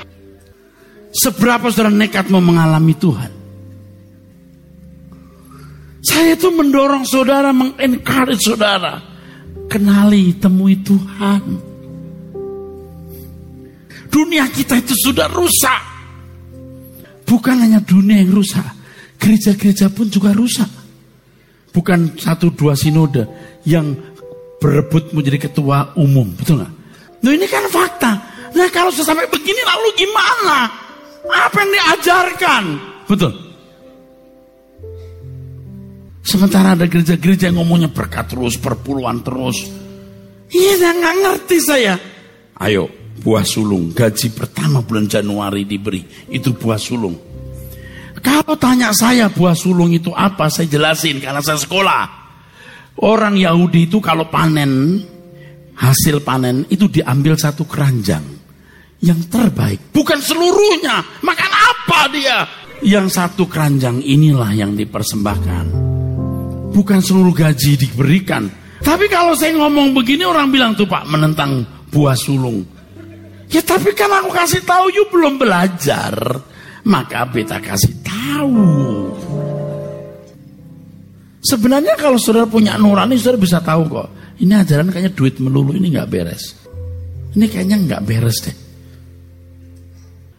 Seberapa 1.13 1.69
saudara 1.69 1.93
nekat 1.93 2.33
mau 2.33 2.41
mengalami 2.41 2.97
Tuhan? 2.97 3.33
Saya 6.01 6.33
itu 6.33 6.49
mendorong 6.49 7.05
saudara, 7.05 7.53
mengencourage 7.53 8.41
saudara. 8.41 9.05
Kenali, 9.69 10.33
temui 10.41 10.81
Tuhan. 10.81 11.68
Dunia 14.19 14.51
kita 14.51 14.83
itu 14.83 14.99
sudah 14.99 15.31
rusak. 15.31 15.79
Bukan 17.23 17.55
hanya 17.63 17.79
dunia 17.79 18.19
yang 18.19 18.35
rusak, 18.35 18.67
gereja-gereja 19.15 19.95
pun 19.95 20.11
juga 20.11 20.35
rusak. 20.35 20.67
Bukan 21.71 22.19
satu 22.19 22.51
dua 22.51 22.75
sinode 22.75 23.31
yang 23.63 23.95
berebut 24.59 25.15
menjadi 25.15 25.47
ketua 25.47 25.95
umum, 25.95 26.35
betul 26.35 26.59
nggak? 26.59 26.73
Nah 27.23 27.31
ini 27.31 27.47
kan 27.47 27.63
fakta. 27.71 28.13
Nah 28.59 28.67
kalau 28.75 28.91
sampai 28.91 29.31
begini 29.31 29.63
lalu 29.63 29.89
gimana? 29.95 30.67
Apa 31.29 31.63
yang 31.63 31.71
diajarkan? 31.71 32.65
Betul. 33.07 33.33
Sementara 36.27 36.75
ada 36.75 36.91
gereja-gereja 36.91 37.55
yang 37.55 37.63
ngomongnya 37.63 37.95
berkat 37.95 38.35
terus, 38.35 38.59
perpuluhan 38.59 39.23
terus. 39.23 39.63
Iya, 40.51 40.91
nggak 40.91 41.17
ngerti 41.23 41.57
saya. 41.63 41.95
Ayo, 42.59 42.91
buah 43.19 43.43
sulung. 43.43 43.91
Gaji 43.93 44.33
pertama 44.33 44.81
bulan 44.81 45.11
Januari 45.11 45.67
diberi. 45.67 46.07
Itu 46.31 46.55
buah 46.55 46.79
sulung. 46.79 47.19
Kalau 48.19 48.55
tanya 48.59 48.91
saya 48.91 49.31
buah 49.31 49.55
sulung 49.55 49.95
itu 49.95 50.11
apa, 50.11 50.51
saya 50.51 50.67
jelasin 50.67 51.23
karena 51.23 51.39
saya 51.43 51.59
sekolah. 51.59 52.03
Orang 52.99 53.39
Yahudi 53.39 53.87
itu 53.87 54.03
kalau 54.03 54.27
panen, 54.27 54.99
hasil 55.79 56.27
panen 56.27 56.67
itu 56.67 56.91
diambil 56.91 57.39
satu 57.39 57.63
keranjang. 57.63 58.25
Yang 58.99 59.31
terbaik, 59.31 59.95
bukan 59.95 60.19
seluruhnya. 60.19 61.23
Makan 61.23 61.53
apa 61.55 62.01
dia? 62.11 62.43
Yang 62.83 63.15
satu 63.15 63.47
keranjang 63.47 64.03
inilah 64.03 64.51
yang 64.51 64.75
dipersembahkan. 64.75 65.67
Bukan 66.75 66.99
seluruh 66.99 67.31
gaji 67.31 67.79
diberikan. 67.79 68.51
Tapi 68.83 69.07
kalau 69.07 69.39
saya 69.39 69.55
ngomong 69.55 69.95
begini 69.95 70.27
orang 70.27 70.51
bilang 70.51 70.75
tuh 70.75 70.87
Pak 70.87 71.07
menentang 71.07 71.63
buah 71.91 72.19
sulung. 72.19 72.78
Ya 73.49 73.65
tapi 73.65 73.97
kan 73.97 74.13
aku 74.13 74.29
kasih 74.29 74.61
tahu 74.65 74.93
you 74.93 75.09
belum 75.09 75.41
belajar. 75.41 76.15
Maka 76.85 77.29
beta 77.29 77.61
kasih 77.61 77.97
tahu. 78.05 78.65
Sebenarnya 81.41 81.97
kalau 81.97 82.21
saudara 82.21 82.45
punya 82.45 82.77
nurani 82.77 83.17
saudara 83.17 83.41
bisa 83.41 83.59
tahu 83.65 83.89
kok. 83.89 84.09
Ini 84.39 84.53
ajaran 84.63 84.93
kayaknya 84.93 85.13
duit 85.17 85.41
melulu 85.41 85.73
ini 85.75 85.91
nggak 85.97 86.11
beres. 86.13 86.55
Ini 87.35 87.45
kayaknya 87.49 87.77
nggak 87.89 88.05
beres 88.05 88.39
deh. 88.45 88.57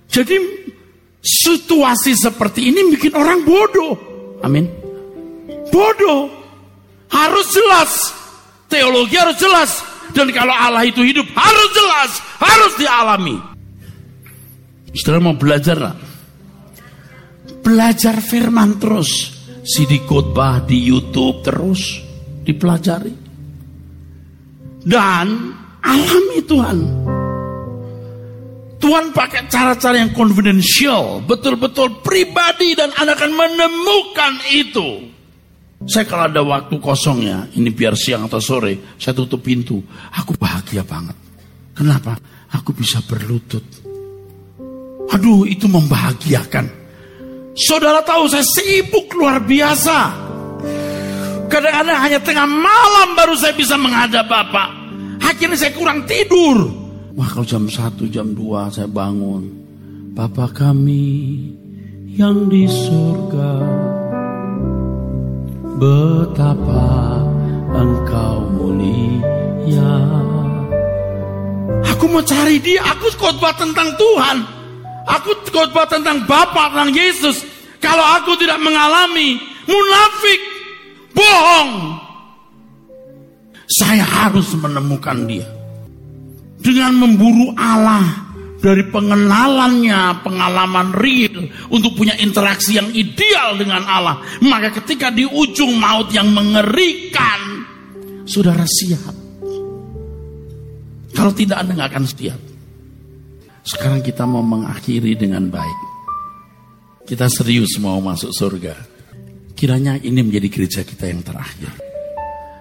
Jadi 0.09 0.35
situasi 1.21 2.13
seperti 2.17 2.69
ini 2.69 2.93
bikin 2.93 3.13
orang 3.17 3.45
bodoh. 3.45 3.93
Amin. 4.45 4.69
Bodoh. 5.69 6.29
Harus 7.09 7.47
jelas. 7.53 7.91
Teologi 8.69 9.17
harus 9.17 9.37
jelas. 9.41 9.88
Dan 10.13 10.27
kalau 10.33 10.53
Allah 10.53 10.83
itu 10.85 11.05
hidup 11.05 11.25
harus 11.37 11.69
jelas, 11.71 12.11
harus 12.41 12.73
dialami. 12.77 13.37
Saudara 14.93 15.21
mau 15.21 15.37
belajar 15.37 15.77
lah. 15.77 15.95
Belajar 17.61 18.17
firman 18.23 18.81
terus. 18.81 19.37
CD 19.61 20.01
khotbah 20.01 20.65
di 20.65 20.81
YouTube 20.81 21.45
terus 21.45 22.01
dipelajari. 22.41 23.13
Dan 24.81 25.27
alami 25.83 26.39
Tuhan. 26.41 26.79
Tuhan 28.79 29.11
pakai 29.11 29.51
cara-cara 29.51 29.99
yang 29.99 30.15
confidential, 30.15 31.19
betul-betul 31.27 31.99
pribadi 31.99 32.73
dan 32.79 32.95
Anda 32.95 33.13
akan 33.13 33.31
menemukan 33.35 34.33
itu. 34.55 35.18
Saya 35.87 36.03
kalau 36.03 36.27
ada 36.27 36.41
waktu 36.43 36.75
kosongnya, 36.75 37.47
ini 37.55 37.71
biar 37.71 37.95
siang 37.95 38.27
atau 38.27 38.43
sore, 38.43 38.99
saya 38.99 39.15
tutup 39.15 39.39
pintu. 39.39 39.79
Aku 40.11 40.35
bahagia 40.35 40.83
banget. 40.83 41.15
Kenapa? 41.71 42.19
Aku 42.51 42.75
bisa 42.75 42.99
berlutut. 43.07 43.63
Aduh, 45.15 45.47
itu 45.47 45.71
membahagiakan. 45.71 46.67
Saudara 47.55 48.03
tahu 48.03 48.27
saya 48.27 48.43
sibuk 48.43 49.07
luar 49.15 49.39
biasa. 49.39 49.97
Kadang-kadang 51.49 51.97
hanya 51.97 52.19
tengah 52.21 52.45
malam 52.45 53.17
baru 53.17 53.33
saya 53.39 53.55
bisa 53.55 53.79
menghadap 53.79 54.27
Bapak. 54.27 54.69
Akhirnya 55.23 55.57
saya 55.57 55.73
kurang 55.73 56.05
tidur. 56.05 56.69
Wah 57.17 57.27
kalau 57.27 57.47
jam 57.47 57.65
1, 57.65 57.99
jam 58.11 58.31
2 58.37 58.75
saya 58.75 58.87
bangun. 58.87 59.49
Bapak 60.13 60.61
kami 60.61 61.39
yang 62.15 62.51
di 62.51 62.67
surga. 62.69 63.51
Betapa 65.79 67.23
engkau 67.71 68.51
mulia. 68.51 69.95
Aku 71.95 72.11
mau 72.11 72.19
cari 72.19 72.59
dia, 72.59 72.83
aku 72.83 73.07
khotbah 73.15 73.55
tentang 73.55 73.95
Tuhan. 73.95 74.43
Aku 75.07 75.31
khotbah 75.47 75.87
tentang 75.87 76.27
Bapa 76.27 76.75
tentang 76.75 76.91
Yesus. 76.91 77.47
Kalau 77.79 78.03
aku 78.19 78.35
tidak 78.35 78.59
mengalami 78.59 79.39
munafik, 79.63 80.41
bohong. 81.15 81.95
Saya 83.71 84.03
harus 84.03 84.51
menemukan 84.59 85.23
dia. 85.31 85.47
Dengan 86.59 86.91
memburu 87.07 87.55
Allah 87.55 88.28
dari 88.59 88.83
pengenalannya, 88.91 90.19
pengalaman 90.19 90.91
real 90.91 91.47
untuk 91.71 91.95
punya 91.95 92.15
interaksi 92.19 92.75
yang 92.75 92.91
ideal 92.91 93.55
dengan 93.55 93.87
Allah. 93.87 94.19
Maka 94.43 94.75
ketika 94.83 95.09
di 95.09 95.23
ujung 95.23 95.79
maut 95.79 96.11
yang 96.11 96.27
mengerikan, 96.31 97.63
saudara 98.27 98.67
siap. 98.67 99.15
Kalau 101.15 101.31
tidak 101.35 101.63
Anda 101.63 101.75
nggak 101.75 101.91
akan 101.95 102.05
siap. 102.07 102.41
Sekarang 103.63 103.99
kita 104.03 104.23
mau 104.23 104.43
mengakhiri 104.43 105.15
dengan 105.19 105.51
baik. 105.51 105.79
Kita 107.03 107.27
serius 107.27 107.75
mau 107.81 107.99
masuk 107.99 108.31
surga. 108.31 108.75
Kiranya 109.57 109.99
ini 109.99 110.23
menjadi 110.23 110.47
gereja 110.47 110.81
kita 110.87 111.09
yang 111.09 111.25
terakhir. 111.25 111.73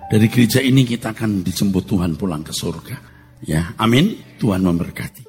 Dari 0.09 0.27
gereja 0.33 0.59
ini 0.65 0.89
kita 0.89 1.13
akan 1.13 1.45
dijemput 1.45 1.85
Tuhan 1.85 2.17
pulang 2.17 2.43
ke 2.43 2.51
surga. 2.51 2.97
Ya, 3.45 3.77
amin. 3.79 4.41
Tuhan 4.41 4.65
memberkati. 4.65 5.28